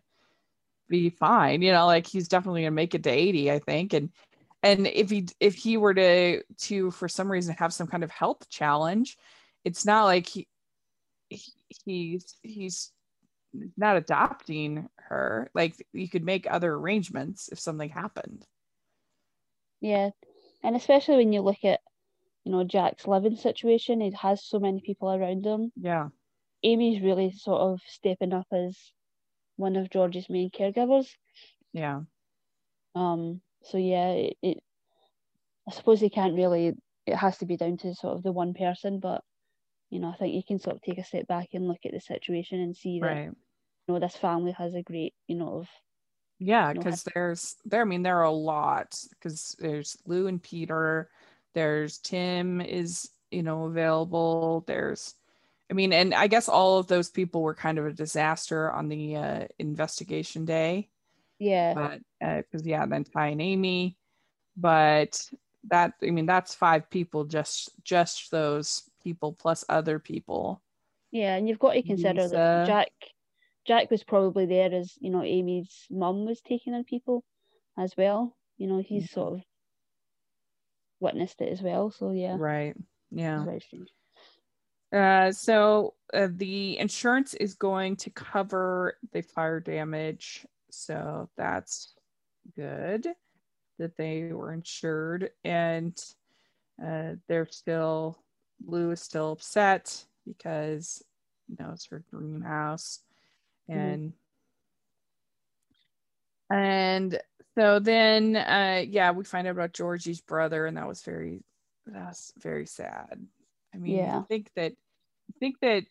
be 0.89 1.09
fine. 1.09 1.61
You 1.61 1.71
know, 1.71 1.85
like 1.87 2.05
he's 2.05 2.27
definitely 2.27 2.61
gonna 2.61 2.71
make 2.71 2.93
it 2.93 3.03
to 3.03 3.09
80, 3.09 3.51
I 3.51 3.59
think. 3.59 3.93
And 3.93 4.09
and 4.61 4.87
if 4.87 5.09
he 5.09 5.27
if 5.39 5.55
he 5.55 5.77
were 5.77 5.93
to 5.93 6.43
to 6.43 6.91
for 6.91 7.07
some 7.07 7.31
reason 7.31 7.55
have 7.57 7.73
some 7.73 7.87
kind 7.87 8.03
of 8.03 8.11
health 8.11 8.49
challenge, 8.49 9.17
it's 9.65 9.85
not 9.85 10.05
like 10.05 10.27
he, 10.27 10.47
he 11.29 11.41
he's 11.85 12.35
he's 12.43 12.91
not 13.77 13.97
adopting 13.97 14.89
her. 14.97 15.49
Like 15.53 15.75
you 15.93 16.07
could 16.09 16.23
make 16.23 16.47
other 16.49 16.73
arrangements 16.73 17.49
if 17.51 17.59
something 17.59 17.89
happened. 17.89 18.45
Yeah. 19.81 20.11
And 20.63 20.75
especially 20.75 21.17
when 21.17 21.33
you 21.33 21.41
look 21.41 21.63
at, 21.63 21.81
you 22.45 22.51
know, 22.51 22.63
Jack's 22.63 23.07
living 23.07 23.35
situation, 23.35 24.01
he 24.01 24.11
has 24.21 24.43
so 24.43 24.59
many 24.59 24.81
people 24.81 25.11
around 25.11 25.45
him. 25.45 25.71
Yeah. 25.75 26.09
Amy's 26.63 27.01
really 27.01 27.31
sort 27.31 27.61
of 27.61 27.81
stepping 27.85 28.33
up 28.33 28.47
as 28.51 28.77
one 29.57 29.75
of 29.75 29.89
George's 29.89 30.29
main 30.29 30.49
caregivers. 30.49 31.07
Yeah. 31.73 32.01
Um, 32.95 33.41
so 33.63 33.77
yeah, 33.77 34.11
it, 34.11 34.37
it 34.41 34.57
I 35.67 35.71
suppose 35.71 35.99
he 35.99 36.09
can't 36.09 36.35
really 36.35 36.73
it 37.05 37.15
has 37.15 37.37
to 37.39 37.45
be 37.45 37.57
down 37.57 37.77
to 37.77 37.93
sort 37.95 38.15
of 38.15 38.23
the 38.23 38.31
one 38.31 38.53
person, 38.53 38.99
but 38.99 39.23
you 39.89 39.99
know, 39.99 40.09
I 40.09 40.15
think 40.15 40.33
you 40.33 40.43
can 40.43 40.59
sort 40.59 40.77
of 40.77 40.81
take 40.81 40.97
a 40.97 41.03
step 41.03 41.27
back 41.27 41.49
and 41.53 41.67
look 41.67 41.79
at 41.85 41.91
the 41.91 41.99
situation 41.99 42.59
and 42.59 42.75
see 42.75 42.99
that 42.99 43.05
Right. 43.05 43.25
you 43.25 43.33
know 43.87 43.99
this 43.99 44.15
family 44.15 44.53
has 44.53 44.73
a 44.73 44.83
great, 44.83 45.13
you 45.27 45.35
know, 45.35 45.59
of 45.59 45.67
Yeah, 46.39 46.73
because 46.73 47.03
there's 47.13 47.55
there. 47.65 47.81
I 47.81 47.85
mean, 47.85 48.03
there 48.03 48.19
are 48.19 48.23
a 48.23 48.31
lot 48.31 48.99
because 49.11 49.55
there's 49.59 49.97
Lou 50.05 50.27
and 50.27 50.41
Peter. 50.41 51.09
There's 51.53 51.99
Tim 51.99 52.59
is 52.59 53.09
you 53.31 53.43
know 53.43 53.65
available. 53.65 54.63
There's, 54.67 55.13
I 55.71 55.73
mean, 55.73 55.93
and 55.93 56.13
I 56.13 56.27
guess 56.27 56.49
all 56.49 56.79
of 56.79 56.87
those 56.87 57.09
people 57.09 57.41
were 57.41 57.53
kind 57.53 57.77
of 57.77 57.85
a 57.85 57.93
disaster 57.93 58.71
on 58.71 58.89
the 58.89 59.15
uh, 59.15 59.47
investigation 59.59 60.45
day. 60.45 60.89
yeah, 61.39 61.73
But 61.73 61.99
because 62.19 62.65
yeah, 62.65 62.85
then 62.85 63.03
Ty 63.05 63.27
and 63.27 63.41
Amy, 63.41 63.97
but 64.57 65.21
that 65.69 65.93
I 66.03 66.09
mean 66.09 66.25
that's 66.25 66.53
five 66.55 66.89
people 66.89 67.23
just 67.23 67.69
just 67.83 68.31
those 68.31 68.83
people 69.03 69.33
plus 69.33 69.63
other 69.69 69.99
people. 69.99 70.61
yeah, 71.11 71.35
and 71.35 71.47
you've 71.47 71.59
got 71.59 71.73
to 71.73 71.81
consider 71.83 72.23
Lisa. 72.23 72.35
that 72.35 72.67
Jack 72.67 72.91
Jack 73.65 73.89
was 73.89 74.03
probably 74.03 74.45
there 74.45 74.73
as, 74.73 74.93
you 74.99 75.09
know, 75.09 75.23
Amy's 75.23 75.85
mum 75.89 76.25
was 76.25 76.41
taking 76.41 76.73
in 76.73 76.83
people 76.83 77.23
as 77.77 77.95
well. 77.97 78.35
You 78.57 78.67
know, 78.67 78.79
he's 78.79 79.09
sort 79.09 79.33
of 79.33 79.41
witnessed 80.99 81.41
it 81.41 81.49
as 81.49 81.61
well. 81.61 81.91
So 81.91 82.11
yeah, 82.11 82.35
Right. 82.37 82.75
Yeah. 83.11 83.43
very 83.45 83.59
strange. 83.59 83.89
Uh, 84.91 85.31
so 85.31 85.95
uh, 86.13 86.27
the 86.31 86.77
insurance 86.77 87.33
is 87.33 87.55
going 87.55 87.95
to 87.95 88.09
cover 88.11 88.97
the 89.11 89.21
fire 89.21 89.59
damage. 89.59 90.45
So 90.69 91.29
that's 91.35 91.93
good 92.55 93.07
that 93.79 93.97
they 93.97 94.31
were 94.31 94.53
insured. 94.53 95.31
And 95.43 95.97
uh, 96.83 97.13
they're 97.27 97.47
still, 97.49 98.19
Lou 98.65 98.91
is 98.91 99.01
still 99.01 99.31
upset 99.31 100.05
because, 100.27 101.03
you 101.47 101.55
know, 101.59 101.71
it's 101.73 101.87
her 101.87 102.03
dream 102.11 102.41
house. 102.41 102.99
Mhm. 103.71 103.99
And, 103.99 104.13
and 106.49 107.19
so 107.57 107.79
then, 107.79 108.35
uh, 108.35 108.83
yeah, 108.87 109.11
we 109.11 109.23
find 109.23 109.47
out 109.47 109.51
about 109.51 109.73
Georgie's 109.73 110.21
brother, 110.21 110.65
and 110.65 110.77
that 110.77 110.87
was 110.87 111.01
very, 111.03 111.43
that's 111.85 112.33
very 112.37 112.65
sad. 112.65 113.25
I 113.73 113.77
mean, 113.77 114.07
Yeah. 114.07 114.17
I 114.17 114.21
think 114.27 114.51
that, 114.55 114.73
I 114.73 115.33
think 115.39 115.59
that 115.61 115.83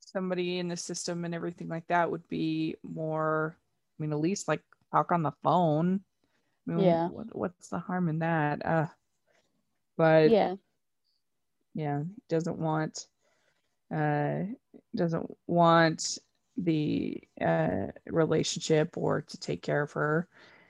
somebody 0.00 0.58
in 0.58 0.68
the 0.68 0.76
system 0.76 1.24
and 1.24 1.34
everything 1.34 1.68
like 1.68 1.86
that 1.88 2.10
would 2.10 2.28
be 2.28 2.76
more, 2.82 3.56
I 3.98 4.02
mean, 4.02 4.12
at 4.12 4.20
least 4.20 4.48
like 4.48 4.62
talk 4.92 5.12
on 5.12 5.22
the 5.22 5.32
phone. 5.42 6.00
I 6.68 6.72
mean, 6.72 6.84
Yeah. 6.84 7.06
what, 7.06 7.34
what's 7.36 7.68
the 7.68 7.78
harm 7.78 8.08
in 8.08 8.20
that? 8.20 8.64
Uh, 8.64 8.86
but 9.96 10.32
Yeah, 10.32 10.56
yeah 11.74 12.02
he 12.02 12.22
doesn't 12.28 12.58
want 12.58 13.06
uh 13.94 14.40
doesn't 14.94 15.30
want 15.46 16.18
the 16.64 17.22
uh 17.40 17.86
relationship 18.06 18.96
or 18.96 19.22
to 19.22 19.38
take 19.38 19.62
care 19.62 19.82
of 19.82 19.92
her. 19.92 20.28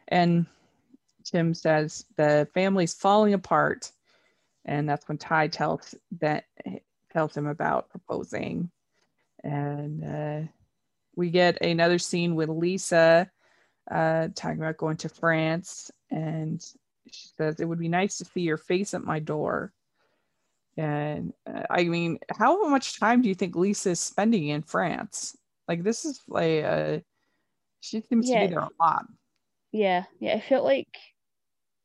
And 0.09 0.47
tim 1.25 1.55
says 1.55 2.05
the 2.17 2.49
family's 2.55 2.95
falling 2.95 3.35
apart. 3.35 3.91
And 4.65 4.89
that's 4.89 5.09
when 5.09 5.19
ty 5.19 5.49
tells 5.49 5.95
that 6.21 6.45
tells 7.13 7.37
him 7.37 7.47
about 7.47 7.91
proposing. 7.91 8.71
And 9.43 10.05
uh 10.05 10.49
we 11.17 11.31
get 11.31 11.63
another 11.63 11.99
scene 11.99 12.35
with 12.35 12.49
lisa 12.49 13.31
uh 13.91 14.29
talking 14.35 14.59
about 14.59 14.77
going 14.77 14.97
to 14.99 15.09
france. 15.09 15.91
And 16.11 16.65
she 17.11 17.29
says 17.37 17.61
it 17.61 17.65
would 17.65 17.79
be 17.79 17.89
nice 17.89 18.19
to 18.19 18.25
see 18.25 18.43
your 18.43 18.57
face 18.57 18.95
at 18.95 19.05
my 19.05 19.19
door. 19.19 19.73
And 20.77 21.33
uh, 21.47 21.65
I 21.69 21.85
mean, 21.85 22.19
how 22.31 22.69
much 22.69 22.99
time 22.99 23.23
do 23.23 23.29
you 23.29 23.35
think 23.35 23.57
Lisa 23.57 23.91
is 23.91 24.01
spending 24.01 24.49
in 24.49 24.63
France? 24.63 25.37
Like, 25.71 25.85
this 25.85 26.05
is 26.05 26.21
like, 26.27 26.65
uh, 26.65 26.99
she 27.79 28.01
seems 28.01 28.29
to 28.29 28.41
be 28.41 28.47
there 28.49 28.59
a 28.59 28.69
lot. 28.81 29.05
yeah, 29.71 30.03
yeah. 30.19 30.39
It 30.39 30.43
felt 30.49 30.65
like 30.65 30.89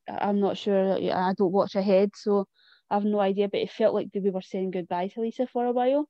I- 0.08 0.28
I'm 0.28 0.40
not 0.40 0.58
sure. 0.58 0.98
yeah, 0.98 1.16
I 1.24 1.34
don't 1.34 1.52
watch 1.52 1.76
ahead, 1.76 2.10
so 2.16 2.46
I 2.90 2.94
have 2.94 3.04
no 3.04 3.20
idea, 3.20 3.48
but 3.48 3.60
it 3.60 3.70
felt 3.70 3.94
like 3.94 4.08
we 4.12 4.30
were 4.30 4.42
saying 4.42 4.72
goodbye 4.72 5.06
to 5.06 5.20
Lisa 5.20 5.46
for 5.46 5.66
a 5.66 5.70
while. 5.70 6.08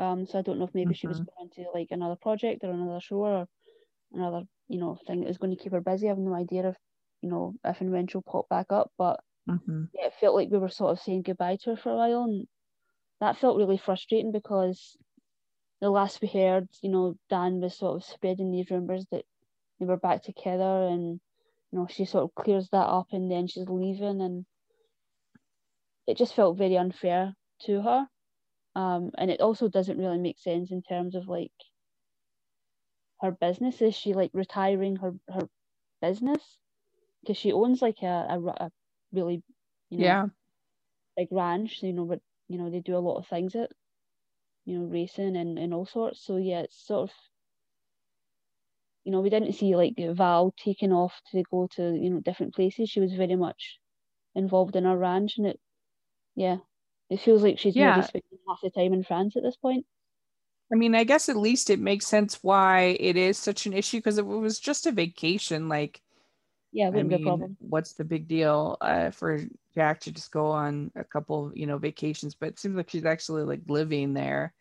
Um, 0.00 0.26
so 0.26 0.40
I 0.40 0.42
don't 0.42 0.58
know 0.58 0.64
if 0.64 0.74
maybe 0.74 0.86
mm-hmm. 0.86 0.94
she 0.94 1.06
was 1.06 1.20
mm-hmm. 1.20 1.38
going 1.38 1.50
to 1.50 1.70
like 1.72 1.88
another 1.92 2.16
project 2.16 2.64
or 2.64 2.72
another 2.72 2.98
show 2.98 3.18
or 3.18 3.46
another, 4.12 4.42
you 4.66 4.80
know, 4.80 4.98
thing 5.06 5.20
that 5.20 5.28
was 5.28 5.38
going 5.38 5.56
to 5.56 5.62
keep 5.62 5.70
her 5.70 5.80
busy. 5.80 6.06
I 6.06 6.10
have 6.10 6.18
no 6.18 6.34
idea 6.34 6.70
if, 6.70 6.76
you 7.22 7.28
know, 7.28 7.54
if 7.64 7.80
and 7.80 7.92
when 7.92 8.08
she'll 8.08 8.22
pop 8.22 8.48
back 8.48 8.66
up. 8.70 8.90
But 8.98 9.20
mm-hmm. 9.48 9.84
yeah, 9.94 10.06
it 10.06 10.14
felt 10.20 10.34
like 10.34 10.50
we 10.50 10.58
were 10.58 10.68
sort 10.68 10.90
of 10.90 11.04
saying 11.04 11.22
goodbye 11.22 11.58
to 11.62 11.70
her 11.70 11.76
for 11.76 11.92
a 11.92 11.96
while, 11.96 12.24
and 12.24 12.48
that 13.20 13.38
felt 13.38 13.58
really 13.58 13.78
frustrating 13.78 14.32
because 14.32 14.96
the 15.80 15.90
last 15.90 16.20
we 16.22 16.28
heard, 16.28 16.68
you 16.82 16.90
know, 16.90 17.16
Dan 17.28 17.60
was 17.60 17.76
sort 17.76 17.96
of 17.96 18.04
spreading 18.04 18.50
these 18.52 18.70
rumors 18.70 19.06
that 19.10 19.24
they 19.78 19.86
were 19.86 19.96
back 19.96 20.22
together, 20.22 20.86
and 20.88 21.20
you 21.72 21.78
know, 21.78 21.86
she 21.88 22.04
sort 22.04 22.24
of 22.24 22.34
clears 22.34 22.68
that 22.70 22.86
up, 22.88 23.08
and 23.12 23.30
then 23.30 23.46
she's 23.46 23.68
leaving, 23.68 24.20
and 24.20 24.46
it 26.06 26.16
just 26.16 26.34
felt 26.34 26.58
very 26.58 26.76
unfair 26.76 27.34
to 27.62 27.80
her. 27.82 28.08
Um, 28.74 29.10
and 29.18 29.30
it 29.30 29.40
also 29.40 29.68
doesn't 29.68 29.98
really 29.98 30.18
make 30.18 30.38
sense 30.38 30.70
in 30.70 30.82
terms 30.82 31.14
of 31.14 31.28
like 31.28 31.52
her 33.20 33.30
business. 33.30 33.80
Is 33.82 33.94
she 33.94 34.14
like 34.14 34.30
retiring 34.34 34.96
her 34.96 35.14
her 35.28 35.48
business 36.02 36.58
because 37.20 37.36
she 37.36 37.52
owns 37.52 37.82
like 37.82 38.02
a, 38.02 38.26
a, 38.30 38.40
a 38.66 38.72
really 39.12 39.42
you 39.90 39.98
know 39.98 40.04
yeah 40.04 40.26
big 41.16 41.28
ranch. 41.30 41.82
You 41.82 41.92
know, 41.92 42.04
but 42.04 42.20
you 42.48 42.58
know 42.58 42.70
they 42.70 42.80
do 42.80 42.96
a 42.96 42.98
lot 43.06 43.18
of 43.18 43.26
things 43.26 43.54
at 43.54 43.70
you 44.64 44.78
know 44.78 44.84
racing 44.84 45.36
and 45.36 45.58
and 45.58 45.74
all 45.74 45.86
sorts. 45.86 46.24
So 46.24 46.36
yeah, 46.36 46.60
it's 46.60 46.86
sort 46.86 47.10
of 47.10 47.16
you 49.04 49.12
know 49.12 49.20
we 49.20 49.30
didn't 49.30 49.54
see 49.54 49.76
like 49.76 49.94
Val 49.98 50.54
taking 50.62 50.92
off 50.92 51.14
to 51.32 51.42
go 51.50 51.68
to 51.76 51.94
you 51.94 52.10
know 52.10 52.20
different 52.20 52.54
places. 52.54 52.90
She 52.90 53.00
was 53.00 53.12
very 53.12 53.36
much 53.36 53.78
involved 54.34 54.76
in 54.76 54.84
her 54.84 54.96
ranch, 54.96 55.38
and 55.38 55.46
it 55.46 55.60
yeah 56.36 56.58
it 57.10 57.20
feels 57.20 57.42
like 57.42 57.58
she's 57.58 57.76
yeah. 57.76 57.96
maybe 57.96 58.06
spending 58.06 58.38
half 58.48 58.60
the 58.62 58.70
time 58.70 58.92
in 58.92 59.02
France 59.02 59.36
at 59.36 59.42
this 59.42 59.56
point. 59.56 59.84
I 60.72 60.76
mean, 60.76 60.94
I 60.94 61.02
guess 61.02 61.28
at 61.28 61.36
least 61.36 61.68
it 61.68 61.80
makes 61.80 62.06
sense 62.06 62.38
why 62.42 62.96
it 63.00 63.16
is 63.16 63.36
such 63.36 63.66
an 63.66 63.72
issue 63.72 63.98
because 63.98 64.18
it 64.18 64.26
was 64.26 64.60
just 64.60 64.86
a 64.86 64.92
vacation. 64.92 65.68
Like, 65.68 66.00
yeah, 66.72 66.86
wouldn't 66.88 67.12
I 67.12 67.16
mean, 67.16 67.18
be 67.18 67.22
a 67.22 67.26
problem. 67.26 67.56
What's 67.60 67.94
the 67.94 68.04
big 68.04 68.28
deal 68.28 68.76
uh, 68.80 69.10
for 69.10 69.40
Jack 69.74 70.00
to 70.00 70.12
just 70.12 70.30
go 70.30 70.46
on 70.46 70.90
a 70.94 71.04
couple, 71.04 71.52
you 71.54 71.66
know, 71.66 71.78
vacations? 71.78 72.34
But 72.34 72.50
it 72.50 72.58
seems 72.58 72.76
like 72.76 72.90
she's 72.90 73.04
actually 73.04 73.42
like 73.42 73.62
living 73.68 74.14
there, 74.14 74.54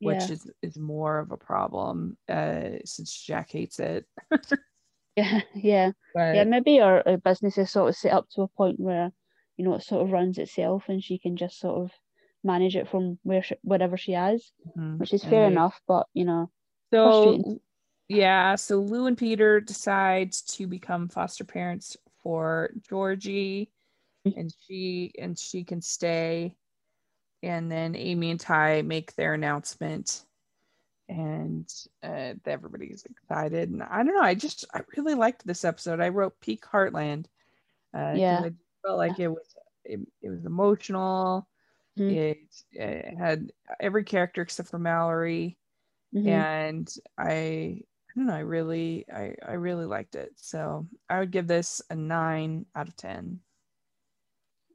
which 0.00 0.20
yeah. 0.20 0.32
is 0.32 0.50
is 0.62 0.78
more 0.78 1.18
of 1.18 1.32
a 1.32 1.36
problem 1.36 2.16
uh, 2.28 2.78
since 2.84 3.20
Jack 3.20 3.50
hates 3.50 3.80
it. 3.80 4.06
yeah, 5.16 5.40
yeah, 5.54 5.90
but, 6.14 6.36
yeah. 6.36 6.44
Maybe 6.44 6.80
our, 6.80 7.02
our 7.06 7.16
business 7.16 7.58
is 7.58 7.70
sort 7.70 7.88
of 7.88 7.96
set 7.96 8.12
up 8.12 8.28
to 8.30 8.42
a 8.42 8.48
point 8.48 8.78
where 8.78 9.10
you 9.56 9.64
know 9.64 9.74
it 9.74 9.82
sort 9.82 10.02
of 10.02 10.12
runs 10.12 10.38
itself, 10.38 10.84
and 10.88 11.02
she 11.02 11.18
can 11.18 11.36
just 11.36 11.58
sort 11.58 11.82
of 11.82 11.90
manage 12.44 12.76
it 12.76 12.88
from 12.88 13.18
where 13.24 13.42
she, 13.42 13.56
wherever 13.62 13.96
she 13.96 14.12
is, 14.12 14.52
mm-hmm. 14.68 14.98
which 14.98 15.12
is 15.12 15.24
fair 15.24 15.42
right. 15.42 15.52
enough. 15.52 15.80
But 15.88 16.06
you 16.14 16.26
know, 16.26 16.50
so 16.92 17.58
yeah, 18.08 18.54
so 18.54 18.80
Lou 18.80 19.06
and 19.06 19.18
Peter 19.18 19.60
decides 19.60 20.42
to 20.42 20.66
become 20.66 21.08
foster 21.08 21.44
parents 21.44 21.96
for 22.22 22.70
Georgie, 22.88 23.70
and 24.24 24.52
she 24.66 25.12
and 25.18 25.38
she 25.38 25.64
can 25.64 25.80
stay. 25.80 26.54
And 27.42 27.70
then 27.70 27.94
Amy 27.94 28.30
and 28.30 28.40
Ty 28.40 28.82
make 28.82 29.14
their 29.14 29.34
announcement, 29.34 30.24
and 31.08 31.72
uh, 32.02 32.34
everybody's 32.44 33.04
excited. 33.04 33.70
And 33.70 33.82
I 33.82 33.98
don't 33.98 34.14
know, 34.14 34.22
I 34.22 34.34
just 34.34 34.64
I 34.72 34.80
really 34.96 35.14
liked 35.14 35.46
this 35.46 35.64
episode. 35.64 36.00
I 36.00 36.08
wrote 36.08 36.40
peak 36.40 36.64
Heartland. 36.64 37.26
Uh, 37.96 38.14
yeah, 38.16 38.40
I 38.44 38.52
felt 38.84 38.98
like 38.98 39.18
it 39.18 39.28
was 39.28 39.54
it, 39.84 40.00
it 40.22 40.30
was 40.30 40.44
emotional. 40.44 41.48
Mm-hmm. 41.98 42.16
It, 42.16 42.38
it, 42.72 43.16
had 43.16 43.52
every 43.80 44.04
character 44.04 44.42
except 44.42 44.68
for 44.68 44.78
Mallory, 44.78 45.56
mm-hmm. 46.14 46.28
and 46.28 46.94
I, 47.16 47.82
I 48.16 48.20
don't 48.20 48.26
know. 48.28 48.34
I 48.34 48.40
really, 48.40 49.04
I, 49.12 49.34
I 49.46 49.52
really 49.52 49.84
liked 49.84 50.14
it. 50.14 50.32
So 50.36 50.86
I 51.08 51.18
would 51.18 51.30
give 51.30 51.46
this 51.46 51.82
a 51.90 51.94
nine 51.94 52.64
out 52.74 52.88
of 52.88 52.96
ten. 52.96 53.40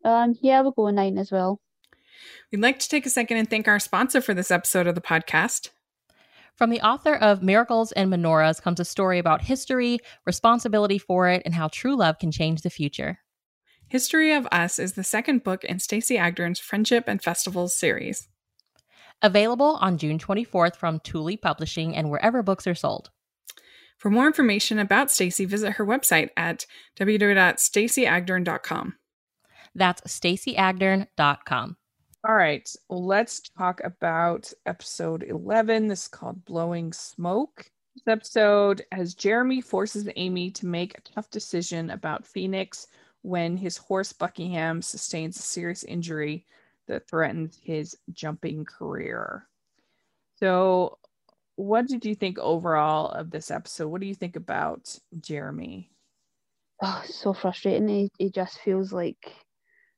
Um, 0.05 0.35
yeah, 0.41 0.61
we'll 0.61 0.71
go 0.71 0.87
a 0.87 0.91
nine 0.91 1.17
as 1.17 1.31
well. 1.31 1.59
We'd 2.51 2.61
like 2.61 2.77
to 2.79 2.89
take 2.89 3.05
a 3.05 3.09
second 3.09 3.37
and 3.37 3.49
thank 3.49 3.67
our 3.67 3.79
sponsor 3.79 4.21
for 4.21 4.35
this 4.35 4.51
episode 4.51 4.85
of 4.85 4.95
the 4.95 5.01
podcast. 5.01 5.69
From 6.55 6.69
the 6.69 6.81
author 6.81 7.15
of 7.15 7.41
Miracles 7.41 7.91
and 7.93 8.11
Menorahs 8.11 8.61
comes 8.61 8.79
a 8.79 8.85
story 8.85 9.17
about 9.17 9.41
history, 9.41 9.97
responsibility 10.25 10.99
for 10.99 11.27
it, 11.27 11.41
and 11.43 11.55
how 11.55 11.69
true 11.69 11.95
love 11.95 12.19
can 12.19 12.31
change 12.31 12.61
the 12.61 12.69
future. 12.69 13.19
History 13.87 14.33
of 14.33 14.47
Us 14.51 14.77
is 14.77 14.93
the 14.93 15.03
second 15.03 15.43
book 15.43 15.63
in 15.63 15.79
Stacey 15.79 16.17
Agdern's 16.17 16.59
Friendship 16.59 17.05
and 17.07 17.21
Festivals 17.21 17.75
series. 17.75 18.27
Available 19.21 19.77
on 19.81 19.97
June 19.97 20.19
24th 20.19 20.75
from 20.75 20.99
Tule 20.99 21.35
Publishing 21.37 21.95
and 21.95 22.09
wherever 22.09 22.43
books 22.43 22.67
are 22.67 22.75
sold. 22.75 23.09
For 24.01 24.09
more 24.09 24.25
information 24.25 24.79
about 24.79 25.11
Stacey, 25.11 25.45
visit 25.45 25.73
her 25.73 25.85
website 25.85 26.29
at 26.35 26.65
www.staceyagdern.com. 26.99 28.95
That's 29.75 30.01
staceyagdern.com. 30.01 31.77
All 32.27 32.35
right, 32.35 32.75
let's 32.89 33.41
talk 33.55 33.79
about 33.83 34.51
episode 34.65 35.21
11. 35.21 35.87
This 35.87 36.01
is 36.01 36.07
called 36.07 36.43
Blowing 36.45 36.91
Smoke. 36.93 37.69
This 37.93 38.07
episode 38.07 38.83
has 38.91 39.13
Jeremy 39.13 39.61
forces 39.61 40.09
Amy 40.15 40.49
to 40.49 40.65
make 40.65 40.97
a 40.97 41.01
tough 41.01 41.29
decision 41.29 41.91
about 41.91 42.25
Phoenix 42.25 42.87
when 43.21 43.55
his 43.55 43.77
horse 43.77 44.13
Buckingham 44.13 44.81
sustains 44.81 45.37
a 45.37 45.43
serious 45.43 45.83
injury 45.83 46.47
that 46.87 47.07
threatens 47.07 47.59
his 47.61 47.95
jumping 48.13 48.65
career. 48.65 49.47
So, 50.39 50.97
what 51.55 51.87
did 51.87 52.05
you 52.05 52.15
think 52.15 52.39
overall 52.39 53.07
of 53.09 53.31
this 53.31 53.51
episode? 53.51 53.87
What 53.87 54.01
do 54.01 54.07
you 54.07 54.15
think 54.15 54.35
about 54.35 54.97
Jeremy? 55.19 55.91
Oh, 56.81 57.03
so 57.05 57.33
frustrating. 57.33 57.87
He, 57.87 58.09
he 58.17 58.31
just 58.31 58.59
feels 58.59 58.91
like 58.91 59.33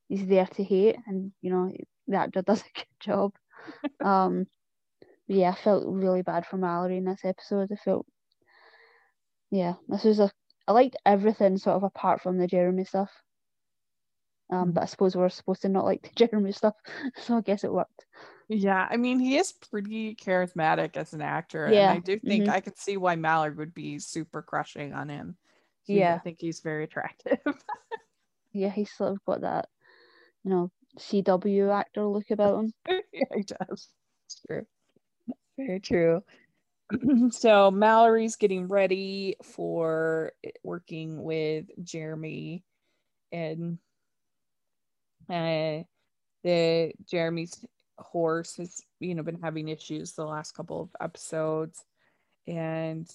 he's 0.10 0.28
there 0.28 0.46
to 0.46 0.64
hate, 0.64 0.98
and 1.08 1.32
you 1.42 1.52
know, 1.52 1.72
the 2.08 2.18
actor 2.18 2.42
does 2.46 2.62
a 2.62 2.78
good 2.78 2.86
job. 3.00 3.34
um, 4.04 4.46
yeah, 5.28 5.52
I 5.52 5.56
felt 5.56 5.86
really 5.88 6.22
bad 6.22 6.46
for 6.46 6.58
Mallory 6.58 6.98
in 6.98 7.06
this 7.06 7.24
episode. 7.24 7.70
I 7.72 7.76
felt, 7.76 8.06
yeah, 9.52 9.74
this 9.88 10.04
was 10.04 10.20
a 10.20 10.30
I 10.68 10.72
liked 10.72 10.96
everything 11.06 11.58
sort 11.58 11.76
of 11.76 11.84
apart 11.84 12.22
from 12.22 12.38
the 12.38 12.48
Jeremy 12.48 12.86
stuff. 12.86 13.12
Um, 14.52 14.72
mm. 14.72 14.74
but 14.74 14.84
I 14.84 14.86
suppose 14.86 15.16
we're 15.16 15.30
supposed 15.30 15.64
to 15.64 15.70
not 15.70 15.86
like 15.86 16.04
the 16.04 16.10
Jeremy 16.28 16.52
stuff, 16.52 16.76
so 17.22 17.38
I 17.38 17.42
guess 17.42 17.64
it 17.64 17.74
worked. 17.74 18.06
Yeah, 18.54 18.88
I 18.90 18.98
mean 18.98 19.20
he 19.20 19.38
is 19.38 19.52
pretty 19.52 20.16
charismatic 20.16 20.96
as 20.96 21.14
an 21.14 21.22
actor, 21.22 21.70
yeah. 21.72 21.92
and 21.92 21.98
I 21.98 22.02
do 22.02 22.20
think 22.20 22.44
mm-hmm. 22.44 22.54
I 22.54 22.60
could 22.60 22.78
see 22.78 22.98
why 22.98 23.16
Mallory 23.16 23.56
would 23.56 23.74
be 23.74 23.98
super 23.98 24.42
crushing 24.42 24.94
on 24.94 25.10
him. 25.10 25.38
He, 25.84 26.00
yeah, 26.00 26.16
I 26.16 26.20
think 26.20 26.38
he's 26.40 26.60
very 26.60 26.84
attractive. 26.84 27.40
yeah, 28.54 28.70
he's 28.70 28.92
sort 28.92 29.14
of 29.14 29.26
got 29.26 29.42
that, 29.42 29.70
you 30.44 30.52
know, 30.52 30.72
CW 31.00 31.74
actor 31.74 32.06
look 32.06 32.30
about 32.30 32.60
him. 32.60 32.74
yeah, 33.12 33.24
he 33.36 33.44
does. 33.44 33.90
It's 34.26 34.42
true. 34.46 34.66
Very 35.58 35.80
true. 35.80 36.24
so 37.32 37.72
Mallory's 37.72 38.36
getting 38.36 38.68
ready 38.68 39.36
for 39.44 40.34
working 40.64 41.24
with 41.24 41.66
Jeremy 41.84 42.64
and 43.32 43.80
uh, 45.30 45.84
the 46.44 46.92
Jeremy's 47.10 47.66
horse 47.98 48.58
has 48.58 48.82
you 49.00 49.16
know 49.16 49.24
been 49.24 49.42
having 49.42 49.68
issues 49.70 50.14
the 50.14 50.26
last 50.26 50.54
couple 50.54 50.82
of 50.82 50.90
episodes. 51.02 51.84
And 52.48 53.10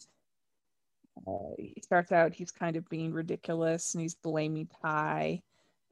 uh, 1.26 1.54
he 1.58 1.80
starts 1.82 2.12
out 2.12 2.34
he's 2.34 2.50
kind 2.50 2.76
of 2.76 2.88
being 2.88 3.12
ridiculous 3.12 3.94
and 3.94 4.02
he's 4.02 4.14
blaming 4.14 4.68
Ty 4.82 5.42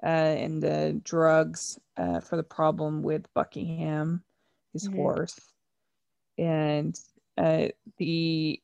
uh, 0.02 0.06
and 0.06 0.62
the 0.62 1.00
drugs 1.02 1.78
uh, 1.96 2.20
for 2.20 2.36
the 2.36 2.42
problem 2.42 3.02
with 3.02 3.32
Buckingham 3.34 4.22
his 4.72 4.88
mm-hmm. 4.88 4.96
horse. 4.96 5.38
And 6.38 6.98
uh, 7.38 7.68
the 7.98 8.60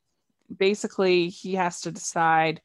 basically 0.55 1.29
he 1.29 1.55
has 1.55 1.81
to 1.83 1.91
decide 1.91 2.61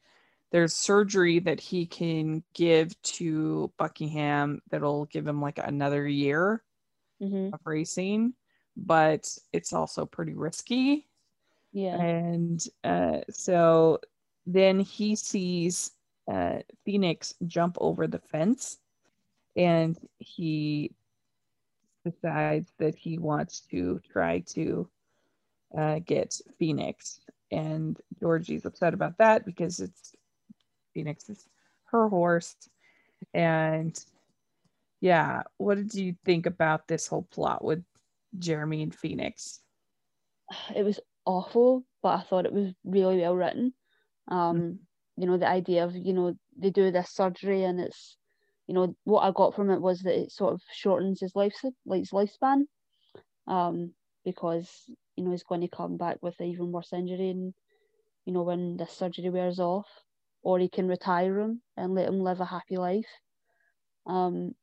there's 0.50 0.74
surgery 0.74 1.40
that 1.40 1.60
he 1.60 1.86
can 1.86 2.42
give 2.54 3.00
to 3.02 3.72
Buckingham 3.78 4.60
that'll 4.70 5.06
give 5.06 5.26
him 5.26 5.40
like 5.40 5.58
another 5.58 6.06
year 6.06 6.62
mm-hmm. 7.22 7.54
of 7.54 7.60
racing, 7.64 8.34
but 8.76 9.28
it's 9.52 9.72
also 9.72 10.06
pretty 10.06 10.34
risky. 10.34 11.06
Yeah. 11.72 12.00
And 12.00 12.64
uh, 12.84 13.20
so 13.30 14.00
then 14.46 14.80
he 14.80 15.16
sees 15.16 15.92
uh, 16.30 16.58
Phoenix 16.84 17.34
jump 17.46 17.76
over 17.80 18.06
the 18.06 18.18
fence 18.18 18.78
and 19.56 19.98
he 20.18 20.92
decides 22.04 22.72
that 22.78 22.94
he 22.94 23.18
wants 23.18 23.60
to 23.70 24.00
try 24.10 24.40
to 24.40 24.88
uh, 25.76 25.98
get 26.04 26.40
Phoenix. 26.58 27.20
And 27.50 27.98
Georgie's 28.20 28.64
upset 28.64 28.94
about 28.94 29.18
that 29.18 29.44
because 29.44 29.80
it's 29.80 30.14
Phoenix's 30.94 31.48
her 31.84 32.08
horse. 32.08 32.56
And 33.34 33.98
Yeah. 35.00 35.42
What 35.56 35.76
did 35.76 35.94
you 35.94 36.14
think 36.24 36.46
about 36.46 36.88
this 36.88 37.06
whole 37.06 37.26
plot 37.30 37.64
with 37.64 37.84
Jeremy 38.38 38.82
and 38.82 38.94
Phoenix? 38.94 39.60
It 40.74 40.82
was 40.82 40.98
awful, 41.24 41.84
but 42.02 42.18
I 42.18 42.22
thought 42.22 42.46
it 42.46 42.52
was 42.52 42.72
really 42.84 43.18
well 43.18 43.36
written. 43.36 43.74
Um, 44.28 44.56
mm-hmm. 44.56 44.72
You 45.22 45.26
know, 45.26 45.36
the 45.36 45.48
idea 45.48 45.84
of, 45.84 45.94
you 45.94 46.12
know, 46.12 46.34
they 46.56 46.70
do 46.70 46.90
this 46.90 47.10
surgery 47.10 47.64
and 47.64 47.80
it's, 47.80 48.16
you 48.66 48.74
know, 48.74 48.94
what 49.04 49.20
I 49.20 49.30
got 49.32 49.54
from 49.54 49.70
it 49.70 49.80
was 49.80 50.00
that 50.00 50.18
it 50.18 50.32
sort 50.32 50.54
of 50.54 50.62
shortens 50.72 51.20
his 51.20 51.34
life, 51.34 51.54
like 51.86 52.00
his 52.00 52.10
lifespan. 52.10 52.64
Um, 53.46 53.92
because, 54.24 54.68
you 55.16 55.24
know, 55.24 55.30
he's 55.30 55.42
going 55.42 55.62
to 55.62 55.68
come 55.68 55.96
back 55.96 56.18
with 56.20 56.38
an 56.40 56.46
even 56.46 56.70
worse 56.70 56.92
injury 56.92 57.30
and, 57.30 57.54
you 58.26 58.32
know, 58.32 58.42
when 58.42 58.76
the 58.76 58.86
surgery 58.86 59.30
wears 59.30 59.58
off, 59.58 59.88
or 60.42 60.58
he 60.58 60.68
can 60.68 60.86
retire 60.86 61.40
him 61.40 61.62
and 61.76 61.94
let 61.94 62.08
him 62.08 62.20
live 62.20 62.40
a 62.40 62.44
happy 62.44 62.76
life. 62.76 63.08
Um, 64.06 64.54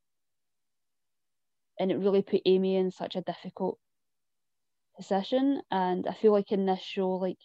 and 1.79 1.91
it 1.91 1.97
really 1.97 2.21
put 2.21 2.41
Amy 2.45 2.75
in 2.75 2.91
such 2.91 3.15
a 3.15 3.21
difficult 3.21 3.77
position. 4.97 5.61
And 5.71 6.07
I 6.07 6.13
feel 6.13 6.31
like 6.31 6.51
in 6.51 6.65
this 6.65 6.81
show, 6.81 7.11
like, 7.11 7.37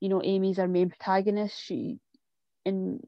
you 0.00 0.08
know, 0.08 0.22
Amy's 0.22 0.58
our 0.58 0.68
main 0.68 0.90
protagonist. 0.90 1.60
She, 1.60 1.98
and 2.64 3.00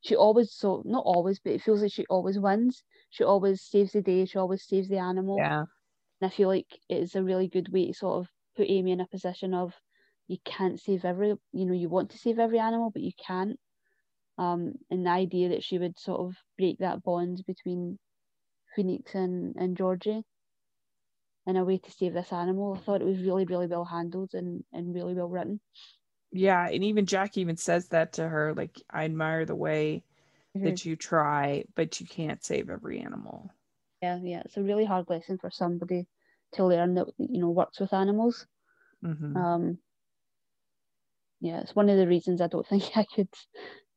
she 0.00 0.16
always, 0.16 0.52
so 0.52 0.82
not 0.84 1.04
always, 1.04 1.40
but 1.40 1.52
it 1.52 1.62
feels 1.62 1.82
like 1.82 1.92
she 1.92 2.06
always 2.06 2.38
wins. 2.38 2.82
She 3.10 3.24
always 3.24 3.60
saves 3.60 3.92
the 3.92 4.02
day. 4.02 4.24
She 4.24 4.38
always 4.38 4.64
saves 4.64 4.88
the 4.88 4.98
animal. 4.98 5.36
Yeah. 5.38 5.64
And 6.20 6.30
I 6.30 6.34
feel 6.34 6.48
like 6.48 6.66
it 6.88 6.98
is 6.98 7.14
a 7.14 7.22
really 7.22 7.48
good 7.48 7.72
way 7.72 7.88
to 7.88 7.94
sort 7.94 8.20
of 8.20 8.28
put 8.56 8.68
Amy 8.68 8.92
in 8.92 9.00
a 9.00 9.06
position 9.06 9.54
of 9.54 9.74
you 10.28 10.38
can't 10.44 10.80
save 10.80 11.04
every, 11.04 11.34
you 11.52 11.66
know, 11.66 11.72
you 11.74 11.88
want 11.88 12.10
to 12.10 12.18
save 12.18 12.38
every 12.38 12.58
animal, 12.58 12.90
but 12.90 13.02
you 13.02 13.12
can't. 13.26 13.58
Um, 14.38 14.74
and 14.90 15.04
the 15.04 15.10
idea 15.10 15.50
that 15.50 15.64
she 15.64 15.78
would 15.78 15.98
sort 15.98 16.20
of 16.20 16.36
break 16.56 16.78
that 16.78 17.02
bond 17.02 17.42
between 17.46 17.98
Phoenix 18.74 19.14
and, 19.14 19.54
and 19.56 19.76
Georgie 19.76 20.22
in 21.46 21.56
a 21.56 21.64
way 21.64 21.78
to 21.78 21.90
save 21.90 22.14
this 22.14 22.32
animal. 22.32 22.74
I 22.74 22.78
thought 22.84 23.00
it 23.00 23.06
was 23.06 23.22
really, 23.22 23.44
really 23.44 23.66
well 23.66 23.84
handled 23.84 24.30
and, 24.34 24.62
and 24.72 24.94
really 24.94 25.14
well 25.14 25.28
written. 25.28 25.60
Yeah, 26.32 26.68
and 26.68 26.84
even 26.84 27.06
Jack 27.06 27.36
even 27.36 27.56
says 27.56 27.88
that 27.88 28.14
to 28.14 28.28
her, 28.28 28.54
like, 28.54 28.80
I 28.88 29.04
admire 29.04 29.44
the 29.44 29.56
way 29.56 30.04
mm-hmm. 30.56 30.66
that 30.66 30.84
you 30.84 30.96
try, 30.96 31.64
but 31.74 32.00
you 32.00 32.06
can't 32.06 32.44
save 32.44 32.70
every 32.70 33.00
animal. 33.00 33.50
Yeah, 34.02 34.18
yeah. 34.22 34.42
It's 34.44 34.56
a 34.56 34.62
really 34.62 34.84
hard 34.84 35.06
lesson 35.08 35.38
for 35.38 35.50
somebody 35.50 36.06
to 36.52 36.64
learn 36.64 36.94
that, 36.94 37.06
you 37.18 37.40
know, 37.40 37.50
works 37.50 37.80
with 37.80 37.92
animals. 37.92 38.46
Mm-hmm. 39.04 39.36
Um 39.36 39.78
yeah, 41.40 41.60
it's 41.60 41.74
one 41.74 41.88
of 41.88 41.96
the 41.96 42.06
reasons 42.06 42.40
I 42.40 42.48
don't 42.48 42.66
think 42.68 42.96
I 42.96 43.04
could 43.14 43.28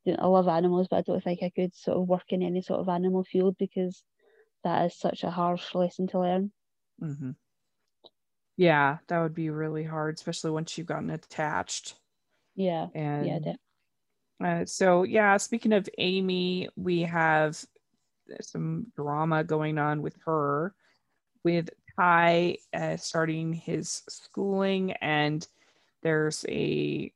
you 0.04 0.12
know, 0.12 0.18
I 0.20 0.26
love 0.26 0.48
animals, 0.48 0.88
but 0.90 0.98
I 0.98 1.02
don't 1.02 1.22
think 1.22 1.42
I 1.42 1.50
could 1.54 1.74
sort 1.74 1.96
of 1.98 2.08
work 2.08 2.24
in 2.28 2.42
any 2.42 2.60
sort 2.60 2.80
of 2.80 2.88
animal 2.88 3.24
field 3.24 3.56
because 3.58 4.02
that 4.64 4.86
is 4.86 4.96
such 4.98 5.22
a 5.24 5.30
harsh 5.30 5.74
lesson 5.74 6.06
to 6.08 6.20
learn. 6.20 6.52
Mm-hmm. 7.02 7.30
Yeah, 8.56 8.98
that 9.08 9.20
would 9.20 9.34
be 9.34 9.50
really 9.50 9.84
hard, 9.84 10.14
especially 10.14 10.50
once 10.50 10.76
you've 10.76 10.86
gotten 10.86 11.10
attached. 11.10 11.94
Yeah. 12.54 12.86
And 12.94 13.26
yeah. 13.26 13.54
Uh, 14.42 14.64
so 14.64 15.02
yeah, 15.02 15.36
speaking 15.36 15.72
of 15.72 15.88
Amy, 15.98 16.68
we 16.76 17.02
have 17.02 17.62
some 18.40 18.86
drama 18.96 19.44
going 19.44 19.78
on 19.78 20.02
with 20.02 20.16
her, 20.24 20.74
with 21.44 21.70
Ty 21.98 22.58
uh, 22.72 22.96
starting 22.96 23.52
his 23.52 24.02
schooling, 24.08 24.92
and 24.92 25.46
there's 26.02 26.44
a, 26.48 27.12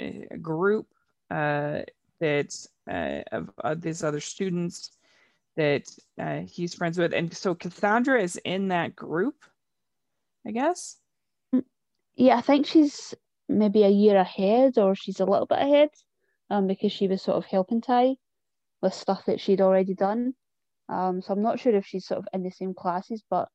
a 0.00 0.38
group 0.40 0.86
uh, 1.30 1.82
that 2.20 2.66
uh, 2.90 3.20
of, 3.32 3.50
of 3.58 3.80
these 3.80 4.02
other 4.02 4.20
students 4.20 4.90
that 5.56 5.84
uh, 6.20 6.40
he's 6.46 6.74
friends 6.74 6.98
with. 6.98 7.12
And 7.12 7.34
so 7.34 7.54
Cassandra 7.54 8.20
is 8.20 8.36
in 8.44 8.68
that 8.68 8.96
group, 8.96 9.36
I 10.46 10.50
guess. 10.50 10.96
Yeah, 12.16 12.36
I 12.36 12.40
think 12.40 12.66
she's 12.66 13.14
maybe 13.48 13.82
a 13.82 13.88
year 13.88 14.16
ahead 14.16 14.78
or 14.78 14.94
she's 14.94 15.20
a 15.20 15.24
little 15.24 15.46
bit 15.46 15.58
ahead 15.58 15.90
um, 16.50 16.66
because 16.66 16.92
she 16.92 17.08
was 17.08 17.22
sort 17.22 17.36
of 17.36 17.44
helping 17.44 17.80
Ty 17.80 18.16
with 18.80 18.94
stuff 18.94 19.24
that 19.26 19.40
she'd 19.40 19.60
already 19.60 19.94
done. 19.94 20.34
Um, 20.88 21.22
so 21.22 21.32
I'm 21.32 21.42
not 21.42 21.58
sure 21.58 21.74
if 21.74 21.86
she's 21.86 22.06
sort 22.06 22.18
of 22.18 22.28
in 22.32 22.42
the 22.42 22.50
same 22.50 22.74
classes, 22.74 23.22
but 23.30 23.48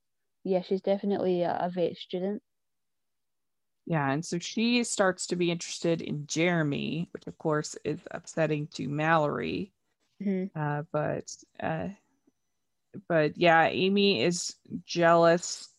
yeah, 0.43 0.61
she's 0.61 0.81
definitely 0.81 1.43
a, 1.43 1.57
a 1.61 1.69
vet 1.69 1.95
student. 1.95 2.41
Yeah, 3.85 4.11
and 4.11 4.23
so 4.23 4.39
she 4.39 4.83
starts 4.83 5.27
to 5.27 5.35
be 5.35 5.51
interested 5.51 6.01
in 6.01 6.27
Jeremy, 6.27 7.09
which 7.11 7.25
of 7.27 7.37
course 7.37 7.75
is 7.83 7.99
upsetting 8.11 8.67
to 8.73 8.87
Mallory. 8.87 9.73
Mm-hmm. 10.21 10.59
Uh, 10.59 10.83
but 10.91 11.31
uh, 11.59 11.89
but 13.07 13.37
yeah, 13.37 13.67
Amy 13.67 14.23
is 14.23 14.55
jealous 14.85 15.69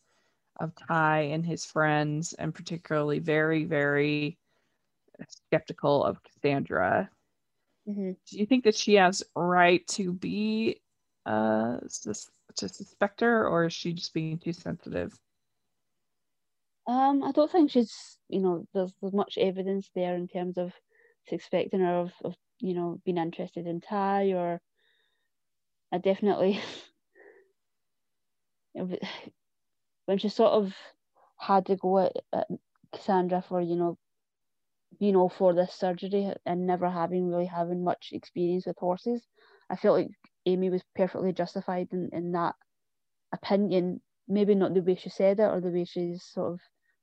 of 0.58 0.72
Ty 0.88 1.20
and 1.32 1.44
his 1.44 1.64
friends, 1.64 2.32
and 2.32 2.54
particularly 2.54 3.18
very 3.18 3.64
very 3.64 4.38
skeptical 5.28 6.04
of 6.04 6.22
Cassandra. 6.22 7.10
Mm-hmm. 7.88 8.12
Do 8.30 8.38
you 8.38 8.46
think 8.46 8.64
that 8.64 8.76
she 8.76 8.94
has 8.94 9.22
right 9.34 9.86
to 9.88 10.12
be 10.12 10.80
uh 11.26 11.78
to 12.56 12.68
suspect 12.68 13.20
her, 13.20 13.46
or 13.46 13.66
is 13.66 13.72
she 13.72 13.92
just 13.92 14.14
being 14.14 14.38
too 14.38 14.52
sensitive? 14.52 15.18
Um, 16.86 17.22
I 17.22 17.32
don't 17.32 17.50
think 17.50 17.70
she's, 17.70 18.18
you 18.28 18.40
know, 18.40 18.66
there's 18.74 18.92
there's 19.00 19.12
much 19.12 19.38
evidence 19.38 19.90
there 19.94 20.14
in 20.14 20.26
terms 20.28 20.58
of 20.58 20.72
suspecting 21.28 21.80
her 21.80 22.00
of, 22.00 22.12
of 22.24 22.34
you 22.60 22.74
know, 22.74 23.00
been 23.04 23.18
interested 23.18 23.66
in 23.66 23.80
Ty 23.80 24.32
or 24.32 24.60
I 25.92 25.98
definitely 25.98 26.60
when 30.06 30.18
she 30.18 30.28
sort 30.28 30.52
of 30.52 30.74
had 31.38 31.66
to 31.66 31.76
go 31.76 31.98
at, 31.98 32.12
at 32.32 32.48
Cassandra 32.92 33.42
for, 33.46 33.60
you 33.60 33.76
know, 33.76 33.98
being 34.98 35.16
all 35.16 35.28
for 35.28 35.54
this 35.54 35.72
surgery 35.72 36.32
and 36.44 36.66
never 36.66 36.90
having 36.90 37.28
really 37.28 37.46
having 37.46 37.84
much 37.84 38.10
experience 38.12 38.66
with 38.66 38.76
horses, 38.78 39.22
I 39.70 39.76
felt 39.76 39.98
like 39.98 40.10
Amy 40.46 40.70
was 40.70 40.82
perfectly 40.96 41.32
justified 41.32 41.88
in, 41.92 42.10
in 42.12 42.32
that 42.32 42.54
opinion. 43.32 44.00
Maybe 44.28 44.54
not 44.54 44.74
the 44.74 44.80
way 44.80 44.96
she 44.96 45.10
said 45.10 45.40
it 45.40 45.44
or 45.44 45.60
the 45.60 45.70
way 45.70 45.84
she's 45.84 46.22
sort 46.22 46.52
of 46.52 46.60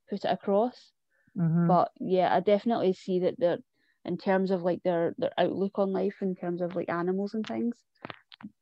put 0.10 0.24
it 0.26 0.32
across. 0.32 0.92
Mm-hmm. 1.38 1.68
But 1.68 1.92
yeah, 2.00 2.34
I 2.34 2.40
definitely 2.40 2.94
see 2.94 3.20
that 3.20 3.36
they're 3.38 3.60
in 4.08 4.18
terms 4.18 4.52
of 4.52 4.64
like 4.64 4.82
their 4.84 5.14
their 5.18 5.32
outlook 5.38 5.78
on 5.78 5.92
life 5.92 6.16
in 6.22 6.36
terms 6.36 6.62
of 6.62 6.76
like 6.76 6.90
animals 6.90 7.34
and 7.34 7.46
things 7.46 7.76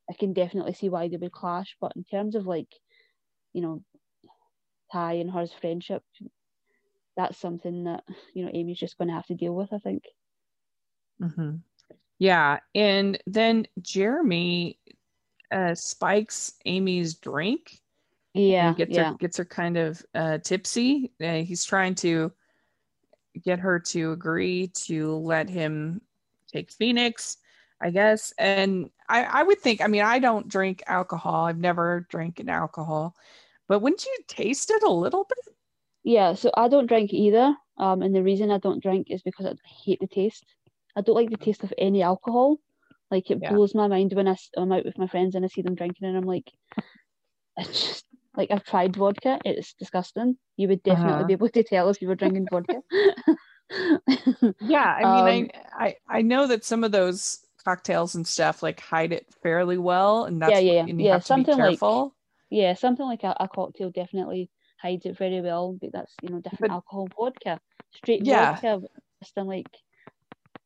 i 0.09 0.13
can 0.13 0.33
definitely 0.33 0.73
see 0.73 0.89
why 0.89 1.07
they 1.07 1.17
would 1.17 1.31
clash 1.31 1.75
but 1.79 1.93
in 1.95 2.03
terms 2.03 2.35
of 2.35 2.45
like 2.47 2.67
you 3.53 3.61
know 3.61 3.81
ty 4.91 5.13
and 5.13 5.31
her's 5.31 5.53
friendship 5.53 6.03
that's 7.15 7.37
something 7.37 7.85
that 7.85 8.03
you 8.33 8.43
know 8.43 8.51
amy's 8.53 8.79
just 8.79 8.97
going 8.97 9.07
to 9.07 9.13
have 9.13 9.25
to 9.25 9.35
deal 9.35 9.55
with 9.55 9.71
i 9.71 9.77
think 9.77 10.03
mm-hmm. 11.21 11.55
yeah 12.19 12.59
and 12.73 13.19
then 13.27 13.65
jeremy 13.81 14.79
uh 15.51 15.75
spikes 15.75 16.53
amy's 16.65 17.13
drink 17.15 17.79
yeah 18.33 18.73
gets 18.73 18.95
yeah. 18.95 19.11
her 19.11 19.17
gets 19.17 19.37
her 19.37 19.45
kind 19.45 19.77
of 19.77 20.03
uh 20.13 20.37
tipsy 20.39 21.11
uh, 21.23 21.35
he's 21.35 21.63
trying 21.63 21.95
to 21.95 22.31
get 23.43 23.59
her 23.59 23.79
to 23.79 24.11
agree 24.11 24.67
to 24.85 25.15
let 25.15 25.49
him 25.49 26.01
take 26.51 26.71
Phoenix, 26.71 27.37
I 27.81 27.89
guess. 27.89 28.33
And 28.37 28.89
I, 29.09 29.23
I 29.23 29.43
would 29.43 29.59
think, 29.59 29.81
I 29.81 29.87
mean, 29.87 30.01
I 30.01 30.19
don't 30.19 30.47
drink 30.47 30.83
alcohol. 30.87 31.45
I've 31.45 31.57
never 31.57 32.07
drank 32.09 32.39
an 32.39 32.49
alcohol, 32.49 33.15
but 33.67 33.81
wouldn't 33.81 34.05
you 34.05 34.17
taste 34.27 34.71
it 34.71 34.83
a 34.83 34.91
little 34.91 35.25
bit? 35.25 35.55
Yeah, 36.03 36.35
so 36.35 36.51
I 36.55 36.67
don't 36.67 36.87
drink 36.87 37.13
either. 37.13 37.55
Um, 37.77 38.01
and 38.01 38.15
the 38.15 38.23
reason 38.23 38.51
I 38.51 38.59
don't 38.59 38.81
drink 38.81 39.07
is 39.09 39.21
because 39.21 39.45
I 39.45 39.53
hate 39.83 39.99
the 39.99 40.07
taste. 40.07 40.45
I 40.95 41.01
don't 41.01 41.15
like 41.15 41.29
the 41.29 41.37
taste 41.37 41.63
of 41.63 41.73
any 41.77 42.01
alcohol. 42.01 42.57
Like 43.11 43.29
it 43.29 43.39
yeah. 43.41 43.51
blows 43.51 43.75
my 43.75 43.87
mind 43.87 44.13
when 44.13 44.27
I, 44.27 44.35
I'm 44.55 44.71
out 44.71 44.85
with 44.85 44.97
my 44.97 45.07
friends 45.07 45.35
and 45.35 45.43
I 45.43 45.47
see 45.47 45.61
them 45.61 45.75
drinking, 45.75 46.07
and 46.07 46.17
I'm 46.17 46.23
like, 46.23 46.51
it's 47.57 47.81
just 47.81 48.05
like 48.37 48.51
I've 48.51 48.63
tried 48.63 48.95
vodka, 48.95 49.39
it's 49.45 49.73
disgusting. 49.73 50.37
You 50.57 50.67
would 50.69 50.83
definitely 50.83 51.13
uh-huh. 51.13 51.23
be 51.25 51.33
able 51.33 51.49
to 51.49 51.63
tell 51.63 51.89
if 51.89 52.01
you 52.01 52.07
were 52.07 52.15
drinking 52.15 52.47
vodka. 52.51 52.81
yeah, 54.61 54.99
I 55.03 55.31
mean, 55.31 55.51
um, 55.53 55.61
I, 55.77 55.85
I 55.85 56.17
I 56.17 56.21
know 56.21 56.47
that 56.47 56.63
some 56.63 56.83
of 56.83 56.91
those 56.91 57.39
cocktails 57.63 58.15
and 58.15 58.25
stuff 58.25 58.61
like 58.63 58.79
hide 58.79 59.11
it 59.11 59.25
fairly 59.41 59.77
well, 59.77 60.25
and 60.25 60.41
that's 60.41 60.51
yeah, 60.51 60.59
yeah, 60.59 60.85
and 60.87 61.01
yeah. 61.01 61.19
something 61.19 61.57
like 61.57 61.79
yeah, 62.49 62.75
something 62.75 63.05
like 63.05 63.23
a, 63.23 63.35
a, 63.39 63.47
cocktail 63.47 63.89
definitely 63.89 64.49
hides 64.79 65.05
it 65.05 65.17
very 65.17 65.41
well. 65.41 65.77
But 65.81 65.91
that's 65.91 66.13
you 66.21 66.29
know 66.29 66.39
different 66.39 66.69
but, 66.69 66.71
alcohol 66.71 67.09
vodka, 67.17 67.59
straight 67.93 68.25
yeah. 68.25 68.53
vodka, 68.53 68.87
just 69.21 69.35
like 69.37 69.67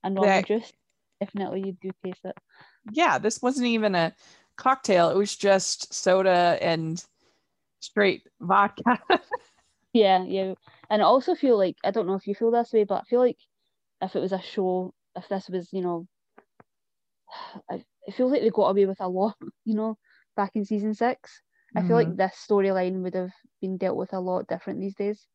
a 0.04 0.10
normal 0.10 0.30
that, 0.30 0.48
juice. 0.48 0.72
Definitely, 1.20 1.64
you 1.66 1.78
do 1.82 1.92
taste 2.04 2.22
it. 2.26 2.38
Yeah, 2.92 3.18
this 3.18 3.42
wasn't 3.42 3.68
even 3.68 3.96
a 3.96 4.14
cocktail; 4.58 5.10
it 5.10 5.18
was 5.18 5.36
just 5.36 5.94
soda 5.94 6.58
and 6.62 7.04
straight 7.80 8.24
vodka. 8.42 9.00
yeah, 9.94 10.24
yeah. 10.24 10.54
And 10.90 11.02
I 11.02 11.06
also 11.06 11.36
feel 11.36 11.58
like 11.58 11.78
I 11.84 11.92
don't 11.92 12.08
know 12.08 12.16
if 12.16 12.28
you 12.28 12.36
feel 12.36 12.52
this 12.52 12.74
way, 12.74 12.84
but 12.84 13.02
I 13.02 13.04
feel 13.04 13.20
like 13.20 13.38
if 14.02 14.16
it 14.16 14.20
was 14.20 14.34
a 14.34 14.42
show, 14.42 14.94
if 15.16 15.28
this 15.30 15.50
was, 15.50 15.70
you 15.74 15.82
know, 15.82 16.08
I, 17.70 17.84
it 18.06 18.14
feels 18.14 18.32
like 18.32 18.42
they 18.42 18.50
got 18.50 18.70
away 18.70 18.86
with 18.86 19.02
a 19.02 19.08
lot, 19.08 19.36
you 19.66 19.76
know, 19.76 19.98
back 20.36 20.52
in 20.56 20.66
season 20.66 20.94
6 20.94 21.42
I 21.76 21.84
feel 21.84 21.96
like 21.96 22.16
this 22.16 22.34
storyline 22.50 23.02
would 23.04 23.14
have 23.16 23.32
been 23.62 23.78
dealt 23.78 23.98
with 23.98 24.14
a 24.14 24.20
lot 24.20 24.48
different 24.48 24.80
these 24.80 24.96
days. 24.96 25.28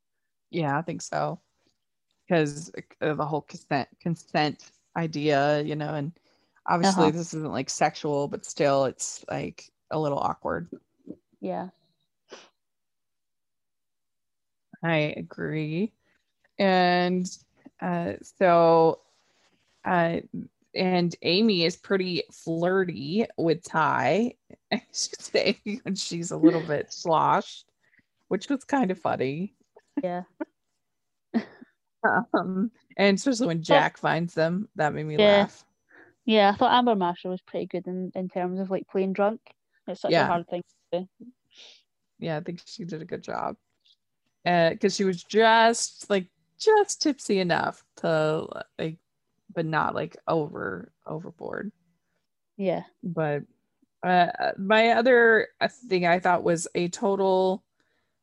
Yeah, 0.50 0.78
I 0.78 0.82
think 0.82 1.02
so. 1.02 1.40
Because 2.28 2.70
of 3.00 3.18
the 3.18 3.26
whole 3.26 3.42
consent 3.42 3.88
consent 4.00 4.70
idea, 4.96 5.62
you 5.62 5.76
know, 5.76 5.94
and 5.94 6.12
obviously 6.66 7.10
Uh-huh. 7.10 7.10
this 7.10 7.34
isn't 7.34 7.52
like 7.52 7.70
sexual, 7.70 8.28
but 8.28 8.44
still 8.46 8.84
it's 8.86 9.24
like 9.30 9.70
a 9.90 9.98
little 9.98 10.18
awkward. 10.18 10.68
Yeah. 11.40 11.68
I 14.84 15.14
agree. 15.16 15.92
And 16.58 17.26
uh, 17.80 18.12
so, 18.38 19.00
uh, 19.84 20.20
and 20.74 21.16
Amy 21.22 21.64
is 21.64 21.76
pretty 21.76 22.22
flirty 22.32 23.26
with 23.36 23.64
Ty, 23.64 24.34
I 24.72 24.82
should 24.92 25.20
say, 25.20 25.58
and 25.84 25.98
she's 25.98 26.30
a 26.30 26.36
little 26.36 26.60
bit 26.60 26.92
sloshed, 26.92 27.64
which 28.28 28.48
was 28.48 28.64
kind 28.64 28.90
of 28.90 28.98
funny. 28.98 29.54
Yeah. 30.02 30.22
Um, 32.34 32.70
and 32.98 33.16
especially 33.16 33.46
when 33.46 33.62
Jack 33.62 33.96
finds 33.96 34.34
them, 34.34 34.68
that 34.76 34.92
made 34.92 35.06
me 35.06 35.16
Yeah. 35.16 35.38
laugh. 35.38 35.64
Yeah, 36.26 36.50
I 36.50 36.54
thought 36.54 36.74
Amber 36.74 36.94
Marshall 36.94 37.30
was 37.30 37.40
pretty 37.40 37.64
good 37.64 37.86
in, 37.86 38.12
in 38.14 38.28
terms 38.28 38.60
of 38.60 38.68
like 38.70 38.86
playing 38.88 39.14
drunk. 39.14 39.40
It's 39.88 40.02
such 40.02 40.12
Yeah. 40.12 40.24
a 40.24 40.26
hard 40.26 40.46
thing 40.46 40.62
to 40.92 41.00
do. 41.00 41.08
Yeah, 42.18 42.36
I 42.36 42.40
think 42.40 42.60
she 42.66 42.84
did 42.84 43.00
a 43.00 43.06
good 43.06 43.22
job. 43.22 43.56
Because 44.44 44.94
she 44.94 45.04
was 45.04 45.22
just 45.24 46.08
like 46.10 46.28
just 46.58 47.02
tipsy 47.02 47.38
enough 47.40 47.82
to 47.96 48.46
like, 48.78 48.98
but 49.54 49.66
not 49.66 49.94
like 49.94 50.16
over 50.28 50.92
overboard. 51.06 51.72
Yeah. 52.56 52.84
but 53.02 53.42
uh, 54.02 54.52
my 54.58 54.90
other 54.90 55.48
uh, 55.60 55.68
thing 55.88 56.06
I 56.06 56.20
thought 56.20 56.44
was 56.44 56.68
a 56.74 56.88
total 56.88 57.64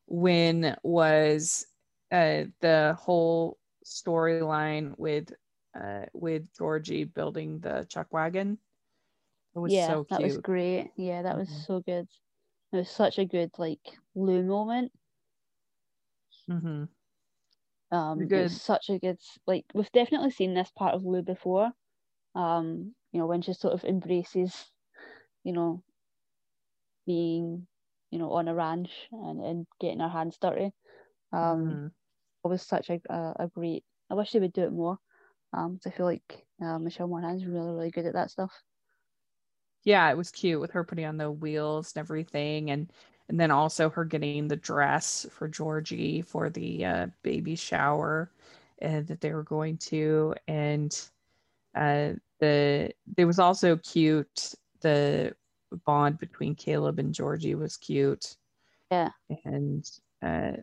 win 0.08 0.76
was 0.84 1.66
uh, 2.12 2.44
the 2.60 2.96
whole 3.00 3.58
storyline 3.86 4.94
with 4.98 5.34
uh, 5.80 6.06
with 6.14 6.56
Georgie 6.56 7.06
building 7.06 7.60
the 7.60 7.86
chuck 7.90 8.08
wagon. 8.12 8.58
It 9.56 9.60
was 9.60 9.74
yeah, 9.74 9.88
so 9.88 10.04
cute. 10.04 10.10
that 10.10 10.22
was 10.22 10.38
great. 10.38 10.92
Yeah, 10.96 11.24
that 11.24 11.38
was 11.38 11.50
Mhm. 11.50 11.66
so 11.66 11.80
good. 11.82 12.08
It 12.72 12.76
was 12.78 12.90
such 12.90 13.20
a 13.20 13.26
good 13.26 13.52
like 13.58 13.98
Lou 14.16 14.44
moment. 14.44 14.92
Hmm 16.52 16.84
Um, 17.92 18.30
it 18.34 18.40
was 18.40 18.52
such 18.54 18.90
a 18.90 19.00
good 19.00 19.20
like 19.48 19.66
we've 19.74 19.92
definitely 19.92 20.32
seen 20.32 20.54
this 20.54 20.72
part 20.72 20.96
of 20.96 21.04
Lou 21.06 21.22
before. 21.22 21.72
Um, 22.36 22.96
you 23.12 23.20
know, 23.20 23.28
when 23.28 23.42
she 23.42 23.54
sort 23.54 23.74
of 23.74 23.84
embraces, 23.86 24.72
you 25.44 25.54
know, 25.54 25.84
being, 27.06 27.68
you 28.12 28.20
know, 28.20 28.32
on 28.34 28.48
a 28.48 28.56
ranch 28.56 29.08
and, 29.12 29.42
and 29.42 29.68
getting 29.80 30.00
her 30.00 30.10
hands 30.10 30.38
dirty. 30.40 30.72
Um, 31.34 31.72
Mhm. 31.72 31.92
it 32.44 32.48
was 32.48 32.62
such 32.64 32.90
a, 32.90 33.02
a, 33.10 33.36
a 33.46 33.48
great. 33.50 33.86
I 34.10 34.16
wish 34.16 34.32
they 34.32 34.40
would 34.40 34.54
do 34.54 34.64
it 34.64 34.74
more. 34.74 35.00
Um, 35.54 35.80
I 35.86 35.92
feel 35.92 36.06
like 36.08 36.46
uh, 36.62 36.80
Michelle 36.80 37.08
Monaghan's 37.08 37.46
really 37.46 37.74
really 37.74 37.92
good 37.92 38.06
at 38.08 38.14
that 38.14 38.32
stuff. 38.32 38.54
Yeah, 39.84 40.10
it 40.12 40.18
was 40.18 40.32
cute 40.32 40.62
with 40.62 40.72
her 40.72 40.84
putting 40.84 41.06
on 41.06 41.18
the 41.18 41.32
wheels 41.32 41.94
and 41.96 42.02
everything, 42.02 42.70
and 42.70 42.92
and 43.32 43.40
then 43.40 43.50
also 43.50 43.90
her 43.90 44.04
getting 44.04 44.50
the 44.50 44.58
dress 44.58 45.26
for 45.32 45.48
Georgie 45.48 46.22
for 46.22 46.50
the 46.50 46.84
uh, 46.84 47.08
baby 47.24 47.56
shower 47.56 48.30
uh, 48.82 49.00
that 49.06 49.22
they 49.22 49.32
were 49.32 49.44
going 49.44 49.78
to, 49.78 50.36
and 50.50 51.02
uh, 51.74 52.10
the 52.42 52.92
it 53.18 53.26
was 53.26 53.40
also 53.40 53.78
cute. 53.78 54.54
The 54.82 55.34
bond 55.86 56.20
between 56.20 56.56
Caleb 56.56 57.00
and 57.00 57.14
Georgie 57.14 57.56
was 57.56 57.78
cute. 57.78 58.36
Yeah. 58.92 59.12
and 59.46 59.90
uh, 60.22 60.58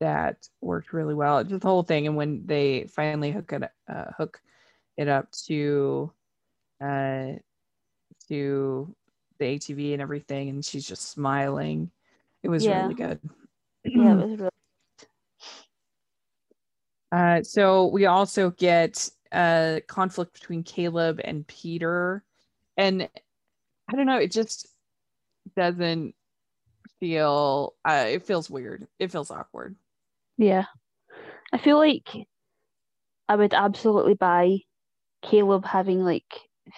that 0.00 0.48
worked 0.60 0.92
really 0.92 1.14
well. 1.14 1.44
Just 1.44 1.60
the 1.60 1.68
whole 1.68 1.84
thing, 1.84 2.08
and 2.08 2.16
when 2.16 2.44
they 2.44 2.88
finally 2.88 3.30
hook 3.30 3.52
it 3.52 3.70
uh, 3.88 4.06
hook 4.18 4.40
it 4.96 5.06
up 5.06 5.30
to 5.46 6.12
uh, 6.80 7.34
to 8.26 8.96
the 9.38 9.44
ATV 9.44 9.92
and 9.92 10.02
everything, 10.02 10.48
and 10.48 10.64
she's 10.64 10.88
just 10.88 11.08
smiling. 11.10 11.92
It 12.42 12.48
was 12.48 12.66
Yeah. 12.66 12.82
really 12.82 12.94
good. 12.94 13.20
Yeah, 13.84 14.12
it 14.12 14.16
was 14.30 14.40
really 14.40 14.50
Uh, 17.12 17.42
so 17.42 17.86
we 17.88 18.06
also 18.06 18.50
get 18.50 19.10
a 19.32 19.82
conflict 19.88 20.32
between 20.32 20.62
Caleb 20.62 21.20
and 21.24 21.46
Peter, 21.46 22.22
and 22.76 23.08
I 23.88 23.96
don't 23.96 24.06
know, 24.06 24.18
it 24.18 24.30
just 24.30 24.68
doesn't 25.56 26.14
feel. 27.00 27.74
Uh, 27.84 28.06
it 28.08 28.22
feels 28.24 28.48
weird. 28.48 28.86
It 28.98 29.10
feels 29.10 29.30
awkward. 29.30 29.76
Yeah. 30.38 30.64
I 31.52 31.58
feel 31.58 31.78
like 31.78 32.08
I 33.28 33.36
would 33.36 33.54
absolutely 33.54 34.14
buy 34.14 34.58
Caleb 35.22 35.64
having 35.64 36.04
like 36.04 36.24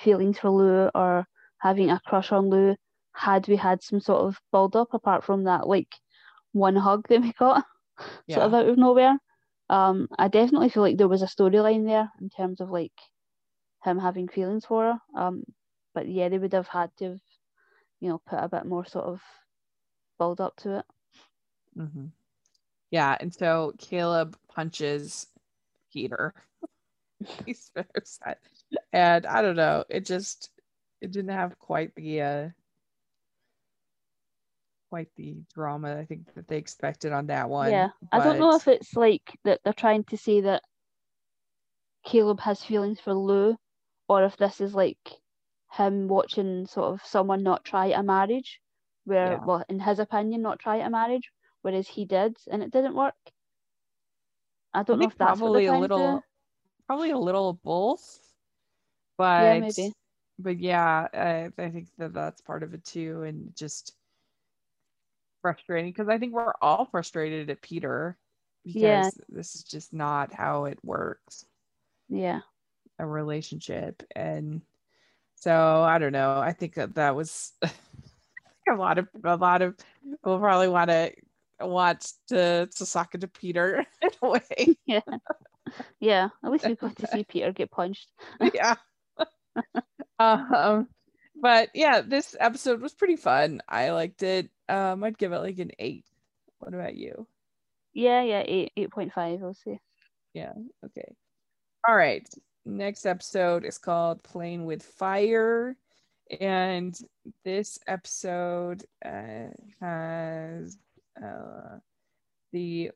feelings 0.02 0.38
for 0.38 0.50
Lou 0.50 0.90
or 0.94 1.26
having 1.58 1.90
a 1.90 2.00
crush 2.06 2.32
on 2.32 2.48
Lou 2.48 2.74
had 3.14 3.48
we 3.48 3.56
had 3.56 3.82
some 3.82 4.00
sort 4.00 4.22
of 4.22 4.40
build 4.52 4.76
up 4.76 4.94
apart 4.94 5.24
from 5.24 5.44
that 5.44 5.66
like 5.68 5.94
one 6.52 6.76
hug 6.76 7.08
that 7.08 7.22
we 7.22 7.32
got 7.34 7.64
Yeah. 8.26 8.26
sort 8.28 8.46
of 8.46 8.54
out 8.54 8.68
of 8.68 8.78
nowhere. 8.78 9.18
Um, 9.70 10.08
I 10.18 10.28
definitely 10.28 10.68
feel 10.70 10.82
like 10.82 10.98
there 10.98 11.08
was 11.08 11.22
a 11.22 11.26
storyline 11.26 11.86
there 11.86 12.10
in 12.20 12.30
terms 12.30 12.60
of 12.60 12.70
like 12.70 12.92
him 13.84 13.98
having 13.98 14.28
feelings 14.28 14.64
for 14.66 14.84
her. 14.84 15.20
Um, 15.20 15.44
but 15.94 16.08
yeah, 16.08 16.28
they 16.28 16.38
would 16.38 16.52
have 16.54 16.68
had 16.68 16.90
to 16.98 17.10
have, 17.12 17.20
you 18.00 18.08
know, 18.10 18.20
put 18.26 18.38
a 18.42 18.48
bit 18.48 18.66
more 18.66 18.84
sort 18.86 19.06
of 19.06 19.22
build 20.18 20.40
up 20.40 20.56
to 20.56 20.78
it. 20.78 20.86
hmm 21.76 22.06
Yeah, 22.90 23.16
and 23.20 23.34
so 23.34 23.74
Caleb 23.78 24.36
punches 24.48 25.28
Peter. 25.92 26.34
He's 27.46 27.70
very 27.74 27.86
upset, 27.96 28.40
and 28.92 29.26
I 29.26 29.42
don't 29.42 29.56
know. 29.56 29.84
It 29.90 30.06
just 30.06 30.50
it 31.00 31.12
didn't 31.12 31.32
have 31.32 31.58
quite 31.58 31.94
the 31.96 32.22
uh 32.22 32.48
quite 34.92 35.08
the 35.16 35.34
drama 35.54 35.96
I 35.96 36.04
think 36.04 36.34
that 36.34 36.46
they 36.48 36.58
expected 36.58 37.12
on 37.12 37.28
that 37.28 37.48
one. 37.48 37.70
Yeah, 37.70 37.88
I 38.12 38.20
don't 38.20 38.38
know 38.38 38.54
if 38.54 38.68
it's 38.68 38.94
like 38.94 39.22
that 39.44 39.60
they're 39.64 39.72
trying 39.72 40.04
to 40.04 40.18
say 40.18 40.42
that 40.42 40.62
Caleb 42.04 42.40
has 42.40 42.62
feelings 42.62 43.00
for 43.00 43.14
Lou, 43.14 43.56
or 44.06 44.22
if 44.24 44.36
this 44.36 44.60
is 44.60 44.74
like 44.74 44.98
him 45.72 46.08
watching 46.08 46.66
sort 46.66 46.92
of 46.92 47.06
someone 47.06 47.42
not 47.42 47.64
try 47.64 47.86
a 47.86 48.02
marriage, 48.02 48.60
where, 49.06 49.30
Yeah. 49.30 49.46
well, 49.46 49.64
in 49.70 49.80
his 49.80 49.98
opinion, 49.98 50.42
not 50.42 50.58
try 50.58 50.76
a 50.76 50.90
marriage, 50.90 51.32
whereas 51.62 51.88
he 51.88 52.04
did 52.04 52.36
and 52.50 52.62
it 52.62 52.70
didn't 52.70 52.94
work. 52.94 53.14
I 54.74 54.80
I 54.80 54.82
don't 54.82 54.98
know 54.98 55.06
if 55.06 55.16
that's 55.16 55.40
probably 55.40 55.64
a 55.64 55.70
trying 55.70 55.82
to 55.88 55.88
little 55.88 56.22
probably 56.86 57.12
a 57.12 57.18
little 57.18 57.54
both 57.54 58.20
but 59.16 59.42
Yeah, 59.44 59.60
maybe. 59.60 59.92
but 60.38 60.58
yeah 60.58 61.08
I, 61.14 61.50
I 61.62 61.70
think 61.70 61.88
that 61.96 62.12
that's 62.12 62.42
part 62.42 62.62
of 62.62 62.74
it 62.74 62.84
too 62.84 63.22
and 63.22 63.56
just 63.56 63.96
frustrating 65.42 65.90
because 65.90 66.08
i 66.08 66.18
think 66.18 66.32
we're 66.32 66.52
all 66.62 66.86
frustrated 66.86 67.50
at 67.50 67.60
peter 67.60 68.16
because 68.64 68.82
Yeah. 68.82 69.10
this 69.28 69.54
is 69.54 69.64
just 69.64 69.92
not 69.92 70.32
how 70.32 70.64
it 70.66 70.78
works 70.82 71.44
Yeah, 72.08 72.40
a 72.98 73.06
relationship 73.06 74.02
and 74.14 74.62
so 75.34 75.82
i 75.82 75.98
don't 75.98 76.12
know 76.12 76.38
i 76.38 76.52
think 76.52 76.74
that 76.74 76.94
that 76.94 77.16
was 77.16 77.52
a 78.68 78.74
lot 78.74 78.98
of 78.98 79.08
a 79.24 79.36
lot 79.36 79.62
of 79.62 79.74
will 80.24 80.38
probably 80.38 80.68
want 80.68 80.90
to 80.90 81.12
watch 81.60 82.06
to 82.28 82.68
it 82.72 83.20
to 83.20 83.28
peter 83.28 83.84
in 84.02 84.10
a 84.22 84.28
way 84.28 84.76
yeah, 84.86 85.00
yeah. 86.00 86.28
At 86.44 86.50
least 86.50 86.66
we 86.66 86.74
got 86.74 86.96
to 86.96 87.06
see 87.06 87.24
Peter 87.24 87.52
get 87.52 87.70
punched. 87.70 88.08
yeah. 88.54 88.74
um, 90.18 90.88
but 91.42 91.68
yeah, 91.74 92.00
this 92.00 92.34
episode 92.40 92.80
was 92.80 92.94
pretty 92.94 93.16
fun. 93.16 93.60
I 93.68 93.90
liked 93.90 94.22
it. 94.22 94.48
Um, 94.68 95.04
I'd 95.04 95.18
give 95.18 95.32
it 95.32 95.40
like 95.40 95.58
an 95.58 95.72
eight. 95.78 96.06
What 96.60 96.72
about 96.72 96.94
you? 96.94 97.26
Yeah, 97.92 98.22
yeah, 98.22 98.42
eight, 98.46 98.72
eight 98.76 98.90
point 98.90 99.12
five. 99.12 99.42
I'll 99.42 99.52
say. 99.52 99.80
Yeah, 100.32 100.52
okay. 100.86 101.14
All 101.86 101.96
right. 101.96 102.26
Next 102.64 103.04
episode 103.04 103.64
is 103.64 103.76
called 103.76 104.22
Playing 104.22 104.64
with 104.64 104.82
Fire. 104.82 105.76
And 106.40 106.96
this 107.44 107.78
episode 107.86 108.84
uh, 109.04 109.48
has 109.80 110.78
uh, 111.22 111.78
the 112.52 112.90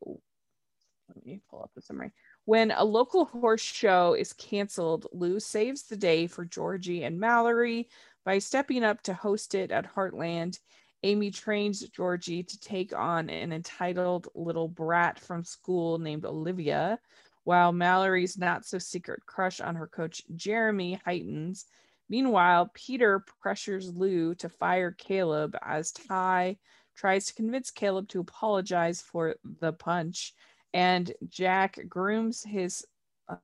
let 1.13 1.25
me 1.25 1.41
pull 1.49 1.61
up 1.61 1.71
the 1.75 1.81
summary. 1.81 2.11
When 2.45 2.71
a 2.71 2.83
local 2.83 3.25
horse 3.25 3.61
show 3.61 4.13
is 4.13 4.33
canceled, 4.33 5.07
Lou 5.11 5.39
saves 5.39 5.83
the 5.83 5.97
day 5.97 6.27
for 6.27 6.45
Georgie 6.45 7.03
and 7.03 7.19
Mallory 7.19 7.89
by 8.27 8.39
stepping 8.39 8.83
up 8.83 9.01
to 9.01 9.13
host 9.13 9.55
it 9.55 9.71
at 9.71 9.95
Heartland. 9.95 10.59
Amy 11.03 11.31
trains 11.31 11.79
Georgie 11.79 12.43
to 12.43 12.59
take 12.59 12.93
on 12.93 13.29
an 13.29 13.53
entitled 13.53 14.27
little 14.35 14.67
brat 14.67 15.17
from 15.17 15.45
school 15.45 15.97
named 15.97 16.25
Olivia, 16.25 16.99
while 17.45 17.71
Mallory's 17.71 18.37
not 18.37 18.65
so 18.65 18.79
secret 18.79 19.25
crush 19.25 19.61
on 19.61 19.75
her 19.75 19.87
coach 19.87 20.23
Jeremy 20.35 20.99
heightens. 21.05 21.67
Meanwhile, 22.09 22.69
Peter 22.73 23.23
pressures 23.41 23.95
Lou 23.95 24.35
to 24.35 24.49
fire 24.49 24.91
Caleb 24.91 25.55
as 25.61 25.93
Ty 25.93 26.57
tries 26.97 27.27
to 27.27 27.33
convince 27.33 27.71
Caleb 27.71 28.09
to 28.09 28.19
apologize 28.19 29.01
for 29.01 29.35
the 29.61 29.71
punch, 29.71 30.33
and 30.73 31.13
Jack 31.29 31.79
grooms 31.87 32.43
his 32.43 32.85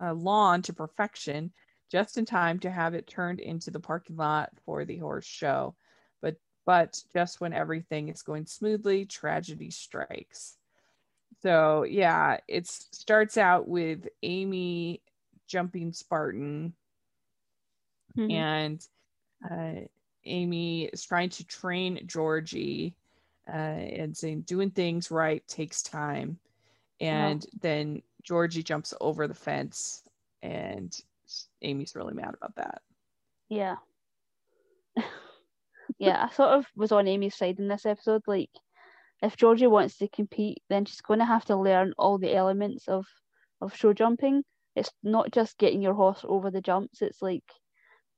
uh, 0.01 0.11
lawn 0.11 0.61
to 0.63 0.73
perfection 0.73 1.53
just 1.91 2.17
in 2.17 2.25
time 2.25 2.59
to 2.59 2.71
have 2.71 2.93
it 2.93 3.07
turned 3.07 3.39
into 3.39 3.71
the 3.71 3.79
parking 3.79 4.15
lot 4.17 4.51
for 4.65 4.85
the 4.85 4.97
horse 4.97 5.25
show. 5.25 5.75
But 6.21 6.37
but 6.65 7.01
just 7.13 7.41
when 7.41 7.53
everything 7.53 8.09
is 8.09 8.21
going 8.21 8.45
smoothly, 8.45 9.05
tragedy 9.05 9.69
strikes. 9.69 10.57
So 11.41 11.83
yeah, 11.83 12.37
it 12.47 12.67
starts 12.67 13.37
out 13.37 13.67
with 13.67 14.07
Amy 14.23 15.01
jumping 15.47 15.91
Spartan, 15.91 16.73
mm-hmm. 18.17 18.31
and 18.31 18.87
uh, 19.49 19.81
Amy 20.25 20.85
is 20.85 21.03
trying 21.03 21.29
to 21.29 21.45
train 21.45 21.99
Georgie 22.05 22.95
uh, 23.47 23.51
and 23.51 24.15
saying 24.15 24.41
doing 24.41 24.71
things 24.71 25.11
right 25.11 25.45
takes 25.47 25.83
time. 25.83 26.39
And 27.01 27.45
then 27.59 28.01
Georgie 28.23 28.63
jumps 28.63 28.93
over 29.01 29.27
the 29.27 29.33
fence, 29.33 30.01
and 30.41 30.97
Amy's 31.63 31.95
really 31.95 32.13
mad 32.13 32.35
about 32.35 32.55
that. 32.55 32.81
Yeah. 33.49 33.75
yeah, 35.99 36.27
I 36.29 36.33
sort 36.33 36.49
of 36.49 36.65
was 36.75 36.91
on 36.91 37.07
Amy's 37.07 37.35
side 37.35 37.59
in 37.59 37.67
this 37.67 37.85
episode. 37.85 38.23
Like, 38.27 38.49
if 39.21 39.37
Georgie 39.37 39.67
wants 39.67 39.97
to 39.97 40.07
compete, 40.07 40.61
then 40.69 40.85
she's 40.85 41.01
going 41.01 41.19
to 41.19 41.25
have 41.25 41.45
to 41.45 41.55
learn 41.55 41.93
all 41.97 42.17
the 42.17 42.35
elements 42.35 42.87
of 42.87 43.05
of 43.61 43.75
show 43.75 43.93
jumping. 43.93 44.43
It's 44.75 44.91
not 45.03 45.31
just 45.31 45.57
getting 45.57 45.81
your 45.81 45.93
horse 45.93 46.25
over 46.27 46.51
the 46.51 46.61
jumps. 46.61 47.01
It's 47.01 47.21
like 47.21 47.43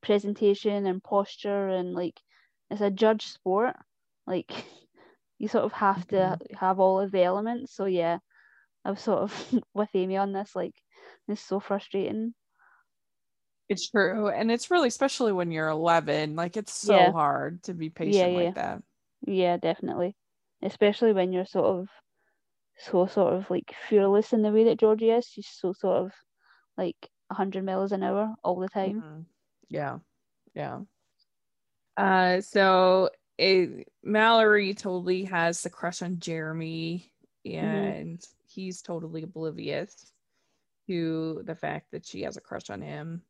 presentation 0.01 0.85
and 0.85 1.03
posture 1.03 1.69
and 1.69 1.93
like 1.93 2.19
it's 2.71 2.81
a 2.81 2.89
judge 2.89 3.27
sport. 3.27 3.75
Like 4.25 4.51
you 5.37 5.47
sort 5.47 5.65
of 5.65 5.73
have 5.73 6.07
to 6.07 6.15
mm-hmm. 6.15 6.55
have 6.55 6.79
all 6.79 6.99
of 6.99 7.11
the 7.11 7.23
elements. 7.23 7.75
So 7.75 7.85
yeah, 7.85 8.19
I 8.83 8.91
was 8.91 9.01
sort 9.01 9.19
of 9.19 9.53
with 9.73 9.89
Amy 9.93 10.17
on 10.17 10.33
this. 10.33 10.55
Like 10.55 10.73
it's 11.27 11.41
so 11.41 11.59
frustrating. 11.59 12.33
It's 13.67 13.89
true, 13.89 14.29
and 14.29 14.51
it's 14.51 14.69
really 14.69 14.87
especially 14.87 15.31
when 15.31 15.51
you're 15.51 15.69
11. 15.69 16.35
Like 16.35 16.55
it's 16.57 16.73
so 16.73 16.95
yeah. 16.95 17.11
hard 17.11 17.63
to 17.63 17.73
be 17.73 17.89
patient 17.89 18.15
yeah, 18.15 18.27
yeah. 18.27 18.45
like 18.45 18.55
that. 18.55 18.83
Yeah, 19.25 19.57
definitely 19.57 20.15
especially 20.65 21.13
when 21.13 21.31
you're 21.31 21.45
sort 21.45 21.65
of 21.65 21.87
so 22.77 23.05
sort 23.05 23.33
of 23.33 23.49
like 23.49 23.73
fearless 23.87 24.33
in 24.33 24.41
the 24.41 24.51
way 24.51 24.65
that 24.65 24.79
Georgie 24.79 25.11
is. 25.11 25.27
She's 25.27 25.47
so 25.47 25.73
sort 25.73 26.05
of 26.05 26.11
like 26.77 26.97
100 27.27 27.63
miles 27.63 27.91
an 27.91 28.03
hour 28.03 28.33
all 28.43 28.59
the 28.59 28.67
time. 28.67 29.01
Mm-hmm. 29.01 29.21
Yeah. 29.69 29.99
Yeah. 30.53 30.79
Uh, 31.95 32.41
so 32.41 33.09
it, 33.37 33.87
Mallory 34.03 34.73
totally 34.73 35.25
has 35.25 35.61
the 35.61 35.69
crush 35.69 36.01
on 36.01 36.19
Jeremy, 36.19 37.11
mm-hmm. 37.47 37.65
and 37.65 38.19
mm-hmm. 38.19 38.33
he's 38.47 38.81
totally 38.81 39.23
oblivious 39.23 40.11
to 40.87 41.41
the 41.45 41.55
fact 41.55 41.91
that 41.91 42.05
she 42.05 42.23
has 42.23 42.35
a 42.35 42.41
crush 42.41 42.69
on 42.69 42.81
him. 42.81 43.21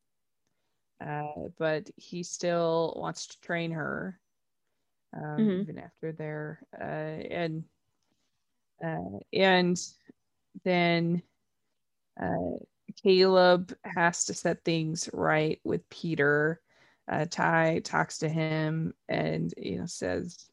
Uh, 1.03 1.49
but 1.57 1.89
he 1.97 2.23
still 2.23 2.93
wants 2.97 3.27
to 3.27 3.41
train 3.41 3.71
her 3.71 4.19
um, 5.15 5.37
mm-hmm. 5.37 5.61
even 5.61 5.79
after 5.79 6.11
they're 6.11 6.59
uh, 6.79 6.83
and 6.83 7.63
uh, 8.83 9.19
and 9.33 9.77
then 10.63 11.21
uh, 12.21 12.57
Caleb 13.01 13.75
has 13.83 14.25
to 14.25 14.33
set 14.33 14.63
things 14.63 15.09
right 15.13 15.59
with 15.63 15.87
Peter. 15.89 16.61
Uh, 17.09 17.25
Ty 17.29 17.81
talks 17.83 18.19
to 18.19 18.29
him 18.29 18.93
and 19.07 19.53
you 19.57 19.79
know 19.79 19.85
says, 19.85 20.45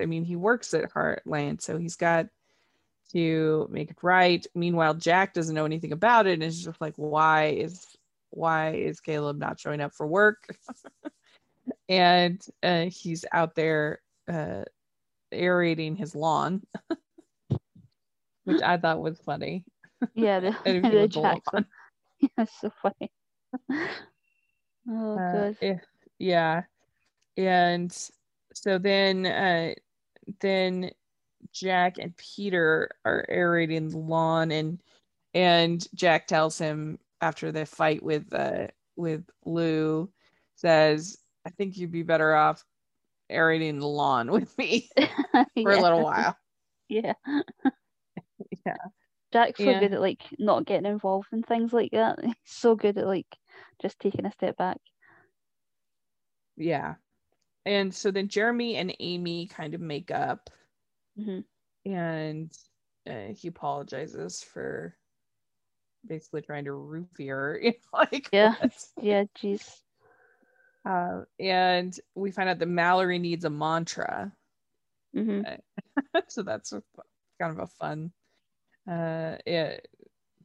I 0.00 0.06
mean 0.06 0.24
he 0.24 0.36
works 0.36 0.72
at 0.74 0.92
Heartland, 0.92 1.60
so 1.60 1.76
he's 1.76 1.96
got 1.96 2.26
to 3.12 3.68
make 3.70 3.90
it 3.90 3.98
right. 4.02 4.44
Meanwhile, 4.54 4.94
Jack 4.94 5.34
doesn't 5.34 5.54
know 5.54 5.64
anything 5.64 5.92
about 5.92 6.26
it 6.26 6.34
and 6.34 6.42
is 6.42 6.64
just 6.64 6.80
like, 6.80 6.94
why 6.96 7.46
is 7.46 7.86
why 8.30 8.74
is 8.74 9.00
Caleb 9.00 9.38
not 9.38 9.60
showing 9.60 9.80
up 9.80 9.92
for 9.94 10.06
work? 10.06 10.46
and 11.88 12.44
uh, 12.62 12.86
he's 12.86 13.24
out 13.32 13.54
there 13.54 14.00
uh, 14.28 14.64
aerating 15.32 15.96
his 15.96 16.14
lawn, 16.14 16.62
which 18.44 18.62
I 18.62 18.76
thought 18.76 19.00
was 19.00 19.20
funny. 19.24 19.64
Yeah, 20.14 20.40
the, 20.40 20.54
the 20.64 21.08
Jackson. 21.08 21.66
Yeah, 22.20 22.44
so 22.60 22.70
funny. 22.82 23.10
oh, 24.88 25.18
uh, 25.18 25.52
good. 25.60 25.80
yeah, 26.18 26.62
and 27.36 27.92
so 28.52 28.78
then, 28.78 29.26
uh, 29.26 29.74
then 30.40 30.90
Jack 31.52 31.98
and 31.98 32.16
Peter 32.16 32.90
are 33.04 33.24
aerating 33.28 33.90
the 33.90 33.98
lawn, 33.98 34.50
and 34.50 34.80
and 35.34 35.86
Jack 35.94 36.26
tells 36.26 36.58
him 36.58 36.98
after 37.20 37.52
the 37.52 37.66
fight 37.66 38.02
with 38.02 38.32
uh 38.32 38.68
with 38.96 39.24
Lou, 39.44 40.10
says 40.56 41.18
I 41.46 41.50
think 41.50 41.76
you'd 41.76 41.92
be 41.92 42.02
better 42.02 42.34
off 42.34 42.64
aerating 43.30 43.78
the 43.78 43.86
lawn 43.86 44.30
with 44.32 44.56
me 44.58 44.88
for 44.96 45.46
yeah. 45.54 45.80
a 45.80 45.82
little 45.82 46.02
while. 46.02 46.36
Yeah. 46.88 47.14
yeah. 48.64 48.76
Jack's 49.32 49.58
so 49.58 49.64
yeah. 49.64 49.80
good 49.80 49.94
at 49.94 50.00
like 50.00 50.22
not 50.38 50.66
getting 50.66 50.88
involved 50.88 51.26
in 51.32 51.42
things 51.42 51.72
like 51.72 51.90
that. 51.90 52.20
He's 52.22 52.34
so 52.44 52.76
good 52.76 52.96
at 52.96 53.08
like 53.08 53.26
just 53.82 53.98
taking 53.98 54.24
a 54.24 54.30
step 54.30 54.56
back. 54.56 54.76
Yeah. 56.56 56.94
And 57.64 57.92
so 57.92 58.12
then 58.12 58.28
Jeremy 58.28 58.76
and 58.76 58.94
Amy 59.00 59.48
kind 59.48 59.74
of 59.74 59.80
make 59.80 60.12
up. 60.12 60.48
Mm-hmm. 61.18 61.90
And 61.90 62.52
uh, 63.10 63.34
he 63.34 63.48
apologizes 63.48 64.44
for 64.44 64.96
basically 66.06 66.42
trying 66.42 66.64
to 66.64 66.70
roofie 66.70 67.28
her. 67.28 67.60
like, 67.92 68.28
yeah. 68.32 68.54
What? 68.60 68.72
Yeah, 69.00 69.24
jeez. 69.38 69.80
Uh, 70.84 71.22
and 71.40 71.98
we 72.14 72.30
find 72.30 72.48
out 72.48 72.58
that 72.58 72.68
Mallory 72.68 73.18
needs 73.18 73.44
a 73.44 73.50
mantra. 73.50 74.32
Mm-hmm. 75.14 76.20
so 76.28 76.42
that's 76.42 76.72
a, 76.72 76.82
kind 77.40 77.52
of 77.52 77.58
a 77.58 77.66
fun 77.66 78.12
uh, 78.88 79.36
it, 79.44 79.88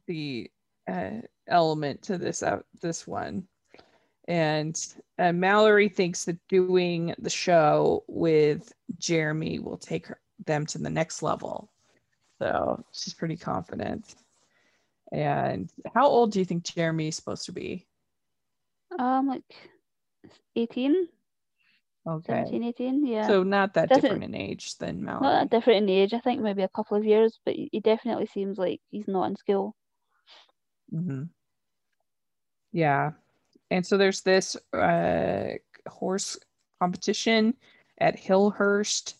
the 0.06 0.50
uh, 0.90 1.20
element 1.48 2.02
to 2.02 2.18
this 2.18 2.42
uh, 2.42 2.60
this 2.80 3.06
one. 3.06 3.46
And 4.28 4.76
uh, 5.18 5.32
Mallory 5.32 5.88
thinks 5.88 6.24
that 6.24 6.38
doing 6.48 7.14
the 7.18 7.30
show 7.30 8.04
with 8.06 8.72
Jeremy 8.98 9.58
will 9.58 9.78
take 9.78 10.06
her, 10.06 10.20
them 10.46 10.64
to 10.66 10.78
the 10.78 10.90
next 10.90 11.22
level. 11.22 11.72
So 12.38 12.84
she's 12.92 13.14
pretty 13.14 13.36
confident. 13.36 14.14
And 15.12 15.70
how 15.94 16.06
old 16.06 16.32
do 16.32 16.38
you 16.38 16.44
think 16.44 16.64
Jeremy 16.64 17.08
is 17.08 17.16
supposed 17.16 17.44
to 17.46 17.52
be? 17.52 17.86
Um, 18.98 19.28
like 19.28 19.44
18. 20.56 21.08
Okay. 22.08 22.44
17, 22.46 22.64
18, 22.64 23.06
yeah. 23.06 23.26
So 23.26 23.42
not 23.42 23.74
that 23.74 23.88
Doesn't, 23.88 24.02
different 24.02 24.24
in 24.24 24.34
age 24.34 24.76
than 24.78 25.04
Mallory. 25.04 25.22
Not 25.22 25.50
that 25.50 25.56
different 25.56 25.84
in 25.84 25.88
age. 25.88 26.14
I 26.14 26.18
think 26.18 26.40
maybe 26.40 26.62
a 26.62 26.68
couple 26.68 26.96
of 26.96 27.04
years, 27.04 27.38
but 27.44 27.54
he 27.54 27.80
definitely 27.80 28.26
seems 28.26 28.58
like 28.58 28.80
he's 28.90 29.06
not 29.06 29.24
in 29.24 29.36
school. 29.36 29.76
Mm-hmm. 30.92 31.24
Yeah. 32.72 33.12
And 33.70 33.86
so 33.86 33.98
there's 33.98 34.22
this 34.22 34.56
uh, 34.72 35.50
horse 35.86 36.38
competition 36.80 37.54
at 37.98 38.18
Hillhurst. 38.18 39.14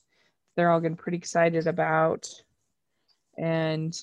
They're 0.56 0.70
all 0.70 0.80
getting 0.80 0.96
pretty 0.96 1.18
excited 1.18 1.66
about. 1.66 2.28
And 3.38 3.98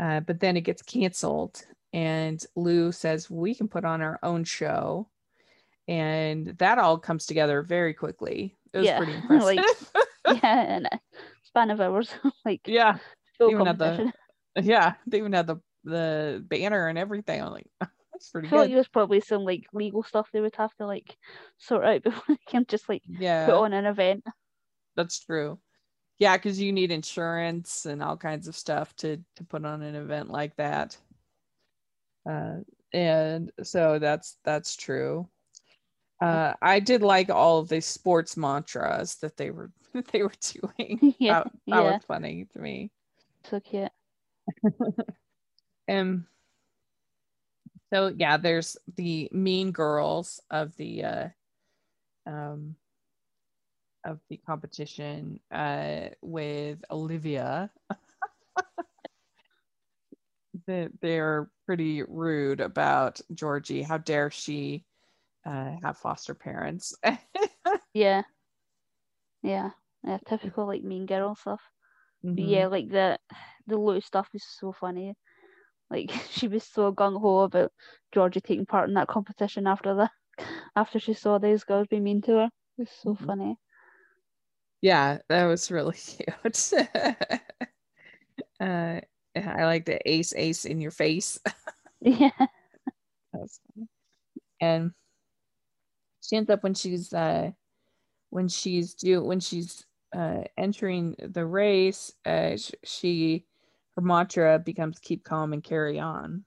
uh, 0.00 0.20
but 0.20 0.40
then 0.40 0.56
it 0.56 0.62
gets 0.62 0.82
canceled 0.82 1.64
and 1.94 2.44
Lou 2.56 2.90
says 2.90 3.30
we 3.30 3.54
can 3.54 3.68
put 3.68 3.84
on 3.84 4.02
our 4.02 4.18
own 4.24 4.42
show, 4.42 5.08
and 5.86 6.48
that 6.58 6.78
all 6.78 6.98
comes 6.98 7.24
together 7.24 7.62
very 7.62 7.94
quickly. 7.94 8.56
It 8.72 8.78
was 8.78 8.86
yeah. 8.86 8.98
pretty 8.98 9.14
impressive. 9.14 9.92
like, 10.24 10.42
yeah, 10.42 10.76
in 10.76 10.86
a 10.86 11.00
span 11.44 11.70
of 11.70 11.80
hours. 11.80 12.12
like 12.44 12.62
yeah, 12.66 12.98
they 13.38 13.46
even 13.46 13.66
had 13.66 13.78
the 13.78 14.12
yeah, 14.60 14.94
they 15.06 15.18
even 15.18 15.32
had 15.32 15.46
the 15.46 15.60
the 15.84 16.44
banner 16.48 16.88
and 16.88 16.98
everything. 16.98 17.40
I'm 17.40 17.52
like, 17.52 17.68
that's 18.12 18.28
pretty 18.30 18.48
I 18.48 18.50
feel 18.50 18.58
good. 18.58 18.62
like 18.64 18.72
there's 18.72 18.88
probably 18.88 19.20
some 19.20 19.44
like 19.44 19.64
legal 19.72 20.02
stuff 20.02 20.28
they 20.32 20.40
would 20.40 20.56
have 20.56 20.74
to 20.78 20.86
like 20.86 21.16
sort 21.58 21.84
out 21.84 22.02
before 22.02 22.24
they 22.28 22.38
can 22.48 22.66
just 22.66 22.88
like 22.88 23.02
yeah. 23.06 23.46
put 23.46 23.54
on 23.54 23.72
an 23.72 23.86
event. 23.86 24.24
That's 24.96 25.20
true. 25.20 25.60
Yeah, 26.18 26.36
because 26.36 26.60
you 26.60 26.72
need 26.72 26.90
insurance 26.90 27.86
and 27.86 28.02
all 28.02 28.16
kinds 28.16 28.48
of 28.48 28.56
stuff 28.56 28.94
to 28.96 29.18
to 29.36 29.44
put 29.44 29.64
on 29.64 29.82
an 29.82 29.94
event 29.94 30.30
like 30.30 30.56
that 30.56 30.96
uh, 32.28 32.56
and 32.92 33.50
so 33.62 33.98
that's 33.98 34.38
that's 34.44 34.76
true 34.76 35.28
uh, 36.20 36.54
I 36.62 36.80
did 36.80 37.02
like 37.02 37.28
all 37.28 37.58
of 37.58 37.68
the 37.68 37.80
sports 37.80 38.36
mantras 38.36 39.16
that 39.16 39.36
they 39.36 39.50
were 39.50 39.70
that 39.92 40.08
they 40.08 40.22
were 40.22 40.32
doing. 40.40 41.14
yeah, 41.18 41.42
that, 41.44 41.52
that 41.52 41.52
yeah. 41.66 41.80
was 41.80 42.02
funny 42.06 42.46
to 42.52 42.58
me. 42.58 42.90
So 43.50 43.60
cute. 43.60 43.90
and 45.86 46.24
so 47.92 48.12
yeah, 48.16 48.36
there's 48.36 48.76
the 48.96 49.28
mean 49.32 49.72
girls 49.72 50.40
of 50.50 50.74
the 50.76 51.04
uh 51.04 51.28
um 52.26 52.76
of 54.04 54.20
the 54.28 54.36
competition 54.38 55.40
uh 55.50 56.08
with 56.22 56.84
Olivia. 56.90 57.70
that 60.66 60.92
they're 61.00 61.50
pretty 61.66 62.02
rude 62.02 62.60
about 62.60 63.20
Georgie. 63.32 63.82
How 63.82 63.98
dare 63.98 64.30
she 64.30 64.84
uh, 65.46 65.72
have 65.82 65.98
foster 65.98 66.34
parents? 66.34 66.94
yeah, 67.94 68.24
yeah, 69.42 69.70
yeah. 70.04 70.18
Typical 70.26 70.66
like 70.66 70.82
mean 70.82 71.06
girl 71.06 71.34
stuff. 71.34 71.62
Mhm. 72.22 72.36
But 72.36 72.44
yeah, 72.44 72.66
like 72.66 72.88
the 72.88 73.18
the 73.66 73.78
Lou 73.78 74.00
stuff 74.00 74.28
is 74.34 74.44
so 74.44 74.72
funny. 74.72 75.14
Like 75.90 76.10
she 76.30 76.48
was 76.48 76.64
so 76.64 76.92
gung 76.92 77.20
ho 77.20 77.40
about 77.40 77.72
Georgie 78.12 78.40
taking 78.40 78.66
part 78.66 78.88
in 78.88 78.94
that 78.94 79.08
competition 79.08 79.66
after 79.66 79.94
the 79.94 80.10
after 80.76 80.98
she 80.98 81.14
saw 81.14 81.38
these 81.38 81.64
girls 81.64 81.86
be 81.88 82.00
mean 82.00 82.22
to 82.22 82.32
her. 82.32 82.44
It 82.78 82.82
was 82.82 82.90
so 82.90 83.14
Mhm. 83.14 83.16
funny. 83.16 83.58
Yeah, 84.84 85.18
that 85.30 85.46
was 85.46 85.70
really 85.70 85.96
cute. 85.96 86.72
uh, 88.60 89.00
I 89.36 89.64
like 89.64 89.86
the 89.86 89.98
ace 90.08 90.34
ace 90.34 90.64
in 90.64 90.80
your 90.80 90.90
face. 90.90 91.38
Yeah. 92.00 92.46
That 93.32 93.40
was 93.42 93.60
funny. 93.74 93.88
And 94.60 94.94
she 96.20 96.36
ends 96.36 96.50
up 96.50 96.62
when 96.62 96.74
she's 96.74 97.12
uh 97.12 97.52
when 98.30 98.48
she's 98.48 98.94
do 98.94 99.22
when 99.24 99.40
she's 99.40 99.86
uh 100.16 100.44
entering 100.58 101.16
the 101.18 101.46
race, 101.46 102.12
uh 102.26 102.56
she 102.84 103.46
her 103.96 104.02
mantra 104.02 104.58
becomes 104.58 105.00
keep 105.00 105.24
calm 105.24 105.52
and 105.54 105.64
carry 105.64 106.00
on, 106.00 106.46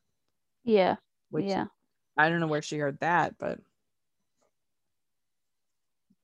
Yeah. 0.63 0.97
which 1.29 1.47
yeah. 1.47 1.67
I 2.17 2.29
don't 2.29 2.39
know 2.41 2.47
where 2.47 2.61
she 2.63 2.77
heard 2.79 2.99
that, 3.01 3.37
but 3.39 3.59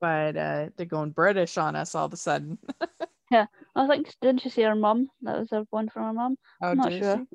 but 0.04 0.36
uh 0.38 0.70
they're 0.76 0.86
going 0.86 1.12
British 1.12 1.58
on 1.58 1.76
us 1.78 1.96
all 1.96 2.08
of 2.08 2.14
a 2.14 2.18
sudden. 2.18 2.60
Yeah, 3.32 3.48
I 3.76 3.88
think 3.88 4.16
didn't 4.22 4.42
she 4.42 4.50
say 4.50 4.64
her 4.64 4.76
mum? 4.76 5.10
That 5.22 5.38
was 5.40 5.50
her 5.52 5.66
one 5.72 5.90
from 5.90 6.04
her 6.04 6.14
mum. 6.14 6.38
Oh, 6.62 6.74
I'm 6.74 6.78
not 6.78 6.94
sure. 6.94 7.22
she? 7.22 7.28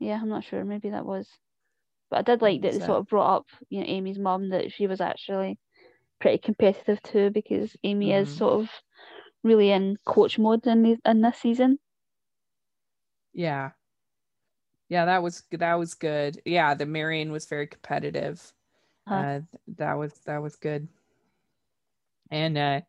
Yeah, 0.00 0.20
I'm 0.20 0.28
not 0.28 0.44
sure. 0.44 0.64
Maybe 0.64 0.90
that 0.90 1.06
was. 1.06 1.30
But 2.10 2.20
I 2.20 2.22
did 2.22 2.42
like 2.42 2.62
that 2.62 2.74
they 2.74 2.80
sort 2.80 3.00
of 3.00 3.06
brought 3.08 3.36
up, 3.38 3.46
you 3.70 3.80
know, 3.80 3.86
Amy's 3.86 4.18
mum 4.18 4.50
that 4.50 4.72
she 4.72 4.86
was 4.88 5.00
actually 5.00 5.60
pretty 6.20 6.38
competitive 6.38 7.02
too 7.02 7.30
because 7.30 7.76
Amy 7.84 8.12
is 8.12 8.30
Mhm. 8.30 8.36
sort 8.36 8.54
of 8.54 8.70
really 9.44 9.70
in 9.70 9.98
coach 10.06 10.38
mode 10.38 10.66
in 10.66 10.82
the, 10.84 10.98
in 11.06 11.22
this 11.22 11.38
season. 11.38 11.78
Yeah. 13.32 13.72
Yeah, 14.88 15.04
that 15.06 15.22
was 15.22 15.42
that 15.50 15.74
was 15.74 15.94
good. 15.94 16.40
Yeah, 16.44 16.74
the 16.74 16.86
Marion 16.86 17.32
was 17.32 17.46
very 17.46 17.66
competitive. 17.66 18.52
Uh-huh. 19.06 19.24
Uh 19.24 19.42
that 19.68 19.94
was 19.94 20.20
that 20.22 20.38
was 20.38 20.56
good. 20.56 20.88
And 22.30 22.58
uh 22.58 22.80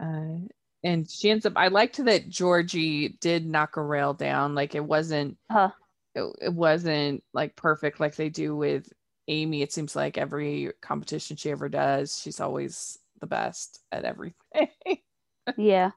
uh 0.00 0.38
and 0.84 1.10
she 1.10 1.30
ends 1.30 1.46
up 1.46 1.54
I 1.56 1.68
liked 1.68 1.98
that 2.04 2.28
Georgie 2.28 3.10
did 3.20 3.46
knock 3.46 3.76
a 3.76 3.82
rail 3.82 4.14
down. 4.14 4.54
Like 4.54 4.74
it 4.74 4.84
wasn't 4.84 5.38
Uh-huh. 5.50 5.72
it, 6.14 6.36
it 6.42 6.54
wasn't 6.54 7.24
like 7.34 7.56
perfect 7.56 8.00
like 8.00 8.16
they 8.16 8.30
do 8.30 8.56
with 8.56 8.92
Amy. 9.28 9.62
It 9.62 9.72
seems 9.72 9.96
like 9.96 10.18
every 10.18 10.72
competition 10.82 11.36
she 11.36 11.50
ever 11.50 11.68
does, 11.68 12.18
she's 12.20 12.40
always 12.40 12.98
the 13.20 13.26
best 13.26 13.82
at 13.92 14.04
everything. 14.04 14.36
Yeah. 15.56 15.92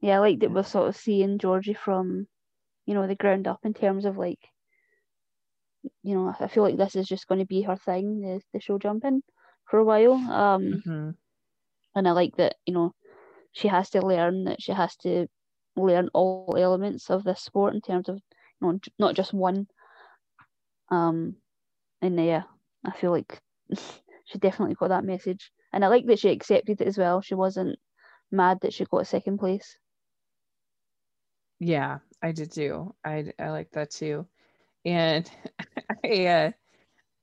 Yeah, 0.00 0.16
I 0.16 0.20
liked 0.20 0.40
that 0.40 0.52
we're 0.52 0.64
sort 0.64 0.88
of 0.88 0.96
seeing 0.96 1.38
Georgie 1.38 1.74
from, 1.74 2.28
you 2.86 2.94
know, 2.94 3.06
the 3.06 3.16
ground 3.16 3.48
up 3.48 3.64
in 3.64 3.74
terms 3.74 4.04
of 4.06 4.18
like, 4.18 4.40
you 6.02 6.14
know, 6.14 6.34
I 6.38 6.48
feel 6.48 6.62
like 6.62 6.76
this 6.76 6.96
is 6.96 7.06
just 7.06 7.26
going 7.26 7.40
to 7.40 7.46
be 7.46 7.62
her 7.62 7.76
thing, 7.76 8.20
the, 8.20 8.40
the 8.52 8.60
show 8.60 8.78
jumping 8.78 9.22
for 9.68 9.78
a 9.78 9.84
while. 9.84 10.14
Um, 10.14 10.84
Mhm. 10.84 11.16
And 11.94 12.08
I 12.08 12.12
like 12.12 12.36
that, 12.36 12.56
you 12.66 12.74
know, 12.74 12.94
she 13.52 13.68
has 13.68 13.90
to 13.90 14.00
learn 14.02 14.44
that 14.44 14.62
she 14.62 14.72
has 14.72 14.96
to 14.98 15.28
learn 15.76 16.10
all 16.14 16.56
elements 16.58 17.10
of 17.10 17.24
this 17.24 17.24
sport 17.24 17.56
in 17.56 17.62
terms 17.62 17.90
of, 17.90 18.02
you 18.40 18.50
know, 18.52 18.78
not 18.98 19.02
just 19.04 19.32
one. 19.32 19.66
Um, 20.90 21.36
and 22.02 22.18
yeah, 22.24 22.44
I 22.84 22.92
feel 22.92 23.10
like 23.12 23.40
she 24.26 24.38
definitely 24.38 24.74
got 24.74 24.88
that 24.88 25.04
message, 25.04 25.52
and 25.72 25.84
I 25.84 25.88
like 25.88 26.06
that 26.06 26.18
she 26.20 26.30
accepted 26.30 26.80
it 26.80 26.86
as 26.88 26.98
well. 26.98 27.20
She 27.22 27.34
wasn't 27.34 27.78
mad 28.30 28.60
that 28.62 28.72
she 28.74 28.84
got 28.86 29.06
second 29.06 29.38
place. 29.38 29.78
Yeah, 31.58 32.00
I 32.22 32.32
did 32.32 32.52
too. 32.52 32.94
I 33.04 33.32
I 33.38 33.50
like 33.50 33.70
that 33.72 33.90
too. 33.90 34.28
And 34.84 35.30
I 36.04 36.26
uh 36.26 36.52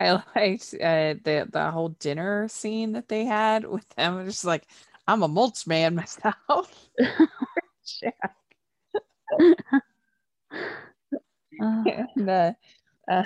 I 0.01 0.11
liked 0.35 0.73
uh 0.75 1.15
the 1.23 1.47
the 1.51 1.71
whole 1.71 1.89
dinner 1.89 2.47
scene 2.49 2.93
that 2.93 3.07
they 3.09 3.25
had 3.25 3.65
with 3.67 3.87
them. 3.89 4.17
I'm 4.17 4.25
just 4.25 4.45
like, 4.45 4.67
I'm 5.07 5.23
a 5.23 5.27
mulch 5.27 5.67
man 5.67 5.95
myself. 6.01 6.89
And 11.59 12.29
uh, 12.29 12.53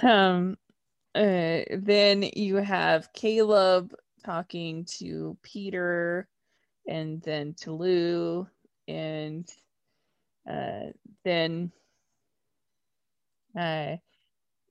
um 0.03 0.57
uh 1.15 1.61
then 1.71 2.23
you 2.36 2.57
have 2.57 3.13
Caleb 3.13 3.93
talking 4.26 4.86
to 4.99 5.38
Peter 5.43 6.28
and 6.88 7.21
then 7.23 7.53
to 7.55 7.73
Lou 7.73 8.47
and 8.88 9.49
uh 10.49 10.91
then 11.23 11.71
uh 13.57 13.97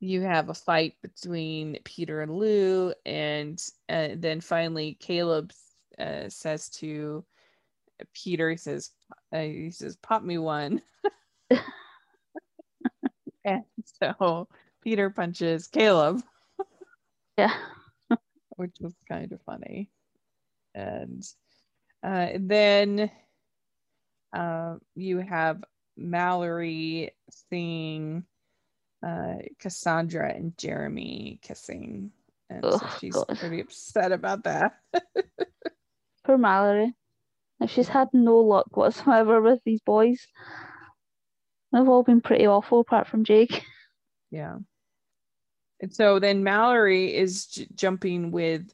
you 0.05 0.21
have 0.23 0.49
a 0.49 0.55
fight 0.55 0.95
between 1.03 1.79
Peter 1.85 2.21
and 2.21 2.33
Lou 2.33 2.93
and 3.07 3.63
uh, 3.89 4.09
then 4.17 4.41
finally 4.41 4.97
Caleb 5.01 5.53
uh, 5.99 6.29
says 6.29 6.69
to 6.71 7.25
Peter 8.13 8.51
he 8.51 8.57
says 8.57 8.91
uh, 9.33 9.39
he 9.41 9.71
says 9.71 9.97
pop 9.97 10.23
me 10.23 10.39
one. 10.39 10.83
And 13.45 13.65
so 14.03 14.49
Peter 14.83 15.11
punches 15.11 15.67
Caleb. 15.67 16.23
Yeah, 17.37 17.53
which 18.57 18.77
was 18.81 18.95
kind 19.09 19.33
of 19.33 19.43
funny. 19.43 19.91
And 20.73 21.21
uh, 22.01 22.29
then 22.39 23.11
uh, 24.33 24.77
you 24.95 25.19
have 25.19 25.65
Mallory 25.97 27.11
seeing 27.51 28.25
uh, 29.05 29.35
Cassandra 29.59 30.33
and 30.33 30.57
Jeremy 30.57 31.39
kissing. 31.43 32.11
And 32.51 32.65
so 32.65 32.81
she's 33.01 33.15
God. 33.15 33.27
pretty 33.39 33.61
upset 33.61 34.13
about 34.13 34.45
that. 34.45 34.77
poor 36.25 36.39
Mallory. 36.39 36.95
Like 37.61 37.71
she's 37.71 37.89
had 37.89 38.09
no 38.13 38.39
luck 38.39 38.77
whatsoever 38.77 39.41
with 39.41 39.61
these 39.65 39.81
boys. 39.81 40.27
They've 41.73 41.89
all 41.89 42.03
been 42.03 42.21
pretty 42.21 42.47
awful, 42.47 42.81
apart 42.81 43.07
from 43.09 43.25
Jake. 43.25 43.63
Yeah. 44.31 44.57
And 45.81 45.95
so 45.95 46.19
then 46.19 46.43
Mallory 46.43 47.15
is 47.15 47.47
j- 47.47 47.69
jumping 47.77 48.33
with 48.33 48.73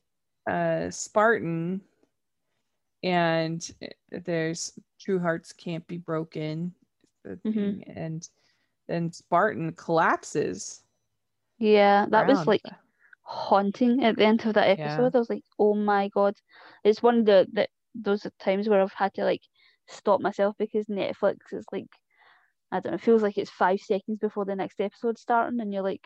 uh, 0.48 0.88
Spartan, 0.90 1.82
and 3.02 3.70
there's 4.10 4.72
True 4.98 5.18
Hearts 5.18 5.52
Can't 5.52 5.86
Be 5.86 5.98
Broken. 5.98 6.72
the 7.24 7.36
Mhm. 7.46 7.82
And 8.90 9.14
Spartan 9.14 9.72
collapses. 9.72 10.82
Yeah, 11.58 12.06
that 12.10 12.26
was 12.26 12.46
like 12.46 12.62
haunting 13.22 14.02
at 14.04 14.16
the 14.16 14.24
end 14.24 14.44
of 14.46 14.54
that 14.54 14.68
Yeah. 14.78 14.80
episode. 14.80 15.14
I 15.14 15.18
was 15.18 15.30
like, 15.30 15.44
oh 15.58 15.74
my 15.74 16.08
god. 16.08 16.34
It's 16.84 17.02
one 17.02 17.20
of 17.20 17.26
the, 17.26 17.46
the 17.52 17.68
those 17.94 18.26
times 18.38 18.68
where 18.68 18.80
I've 18.80 18.92
had 18.92 19.14
to 19.14 19.24
like 19.24 19.42
stop 19.88 20.20
myself 20.20 20.56
because 20.58 20.86
Netflix 20.86 21.36
is 21.52 21.64
like 21.72 21.86
I 22.72 22.80
don't 22.80 22.92
know, 22.92 22.96
it 22.96 23.00
feels 23.02 23.22
like 23.22 23.38
it's 23.38 23.50
five 23.50 23.80
seconds 23.80 24.18
before 24.20 24.44
the 24.44 24.56
next 24.56 24.80
episode 24.80 25.18
starting 25.18 25.60
and 25.60 25.72
you're 25.72 25.82
like, 25.82 26.04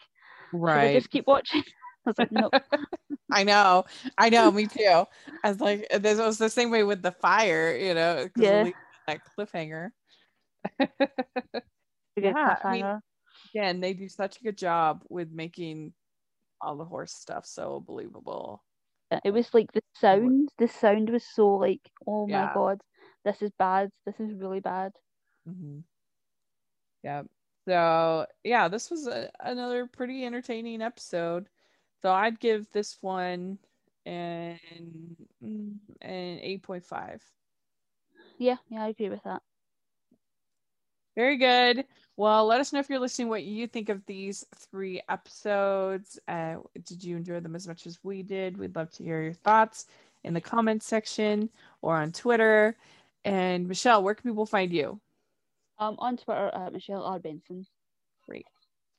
should 0.66 0.82
I 0.85 0.89
right. 0.89 0.93
just 0.93 1.11
keep 1.11 1.26
watching? 1.26 1.62
I 2.07 2.11
was 2.11 2.18
like, 2.18 2.32
no. 2.32 2.51
I 3.30 3.45
know, 3.45 3.85
I 4.18 4.28
know, 4.30 4.51
me 4.51 4.66
too. 4.66 5.05
I 5.43 5.49
was 5.51 5.61
like, 5.61 5.87
this 5.91 6.18
was 6.18 6.39
the 6.39 6.51
same 6.51 6.70
way 6.70 6.85
with 6.85 7.03
the 7.03 7.12
fire, 7.12 7.76
you 7.76 7.95
know, 7.95 8.28
Yeah. 8.37 8.70
that 9.07 9.20
cliffhanger. 9.39 9.91
Yeah, 12.17 12.33
I 12.62 12.69
mean- 12.69 12.91
Again, 13.55 13.81
they 13.81 13.95
do 13.95 14.09
such 14.09 14.39
a 14.39 14.43
good 14.43 14.59
job 14.59 15.05
with 15.09 15.31
making 15.31 15.95
all 16.61 16.77
the 16.77 16.85
horse 16.85 17.12
stuff 17.15 17.47
so 17.47 17.81
believable. 17.81 18.65
It 19.25 19.31
was 19.33 19.55
like 19.55 19.73
the 19.73 19.83
sound, 19.95 20.51
the 20.59 20.69
sound 20.69 21.11
was 21.11 21.25
so 21.25 21.55
like, 21.55 21.91
oh 22.07 22.27
my 22.27 22.47
god, 22.47 22.83
this 23.25 23.43
is 23.43 23.51
bad. 23.53 23.91
This 24.05 24.21
is 24.21 24.35
really 24.35 24.61
bad. 24.61 24.93
hmm 25.47 25.81
Yeah. 27.03 27.23
So 27.67 28.27
yeah, 28.45 28.69
this 28.69 28.91
was 28.91 29.07
a, 29.07 29.31
another 29.41 29.87
pretty 29.87 30.25
entertaining 30.25 30.83
episode. 30.83 31.49
So 32.03 32.11
I'd 32.12 32.41
give 32.41 32.71
this 32.73 32.99
one 33.01 33.59
an 34.05 34.59
mm, 35.43 35.79
an 36.03 36.39
eight 36.41 36.62
point 36.62 36.85
five. 36.85 37.23
Yeah, 38.39 38.57
yeah, 38.69 38.85
I 38.85 38.89
agree 38.89 39.09
with 39.11 39.23
that. 39.25 39.43
Very 41.17 41.37
good. 41.37 41.85
Well, 42.17 42.47
let 42.47 42.61
us 42.61 42.73
know 42.73 42.79
if 42.79 42.89
you're 42.89 43.01
listening 43.01 43.29
what 43.29 43.45
you 43.45 43.67
think 43.67 43.89
of 43.89 44.05
these 44.07 44.45
three 44.71 45.01
episodes. 45.09 46.19
Uh, 46.29 46.57
did 46.85 47.03
you 47.03 47.17
enjoy 47.17 47.41
them 47.41 47.57
as 47.57 47.67
much 47.67 47.87
as 47.87 47.99
we 48.03 48.23
did? 48.23 48.57
We'd 48.57 48.77
love 48.77 48.91
to 48.93 49.05
hear 49.05 49.23
your 49.23 49.33
thoughts 49.33 49.87
in 50.23 50.35
the 50.35 50.41
comments 50.41 50.87
section 50.87 51.51
or 51.83 51.97
on 51.97 52.12
Twitter. 52.12 52.77
And 53.25 53.69
Michelle, 53.69 54.03
where 54.03 54.15
can 54.15 54.31
people 54.31 54.47
find 54.47 54.73
you? 54.73 55.01
Um, 55.79 55.97
on 55.99 56.17
Twitter 56.17 56.51
at 56.55 56.73
Michelle 56.73 57.03
R. 57.03 57.19
Benson. 57.19 57.67
Great. 58.29 58.47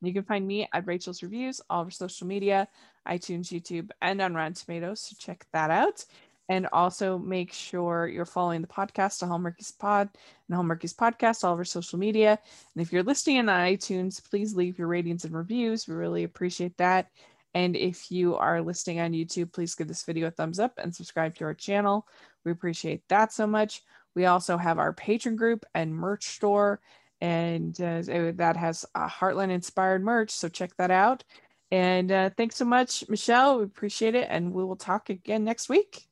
You 0.02 0.14
can 0.14 0.24
find 0.24 0.46
me 0.46 0.68
at 0.74 0.86
Rachel's 0.86 1.24
Reviews, 1.24 1.62
all 1.70 1.82
over 1.82 1.92
social 1.92 2.28
media, 2.28 2.68
iTunes, 3.08 3.48
YouTube, 3.48 3.90
and 4.02 4.22
on 4.22 4.34
Rotten 4.34 4.54
Tomatoes. 4.54 5.02
So 5.02 5.16
check 5.18 5.46
that 5.54 5.72
out. 5.72 6.06
And 6.48 6.68
also 6.72 7.18
make 7.18 7.52
sure 7.52 8.08
you're 8.08 8.26
following 8.26 8.62
the 8.62 8.68
podcast, 8.68 9.20
the 9.20 9.26
Hallmarkies 9.26 9.78
Pod 9.78 10.10
and 10.48 10.58
Hallmarkies 10.58 10.96
Podcast, 10.96 11.44
all 11.44 11.54
over 11.54 11.66
social 11.66 11.98
media. 11.98 12.38
And 12.76 12.82
if 12.82 12.94
you're 12.94 13.04
listening 13.04 13.40
on 13.40 13.48
iTunes, 13.48 14.24
please 14.30 14.56
leave 14.56 14.78
your 14.78 14.88
ratings 14.88 15.26
and 15.26 15.34
reviews. 15.34 15.88
We 15.88 15.96
really 15.96 16.24
appreciate 16.24 16.78
that. 16.78 17.10
And 17.56 17.76
if 17.76 18.12
you 18.12 18.36
are 18.36 18.62
listening 18.62 19.00
on 19.00 19.14
YouTube, 19.14 19.54
please 19.54 19.76
give 19.76 19.88
this 19.88 20.04
video 20.04 20.28
a 20.28 20.32
thumbs 20.32 20.60
up 20.60 20.74
and 20.78 20.94
subscribe 20.94 21.36
to 21.36 21.46
our 21.46 21.54
channel. 21.54 22.06
We 22.44 22.52
appreciate 22.52 23.02
that 23.08 23.32
so 23.32 23.48
much. 23.48 23.82
We 24.14 24.26
also 24.26 24.58
have 24.58 24.78
our 24.78 24.94
Patreon 24.94 25.38
group 25.38 25.66
and 25.74 25.96
merch 25.96 26.26
store, 26.26 26.80
and 27.22 27.80
uh, 27.82 28.02
that 28.36 28.56
has 28.58 28.86
a 28.94 29.08
Heartland 29.08 29.52
inspired 29.52 30.04
merch. 30.04 30.32
So 30.32 30.48
check 30.48 30.76
that 30.78 30.92
out. 30.92 31.24
And 31.72 32.12
uh, 32.12 32.30
thanks 32.38 32.56
so 32.56 32.66
much, 32.66 33.08
Michelle. 33.10 33.58
We 33.58 33.64
appreciate 33.66 34.16
it. 34.16 34.28
And 34.30 34.54
we 34.54 34.64
will 34.64 34.76
talk 34.76 35.10
again 35.10 35.44
next 35.44 35.70
week. 35.70 36.08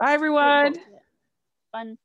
Bye, 0.00 0.14
everyone. 0.14 0.76
Fun. 1.72 1.98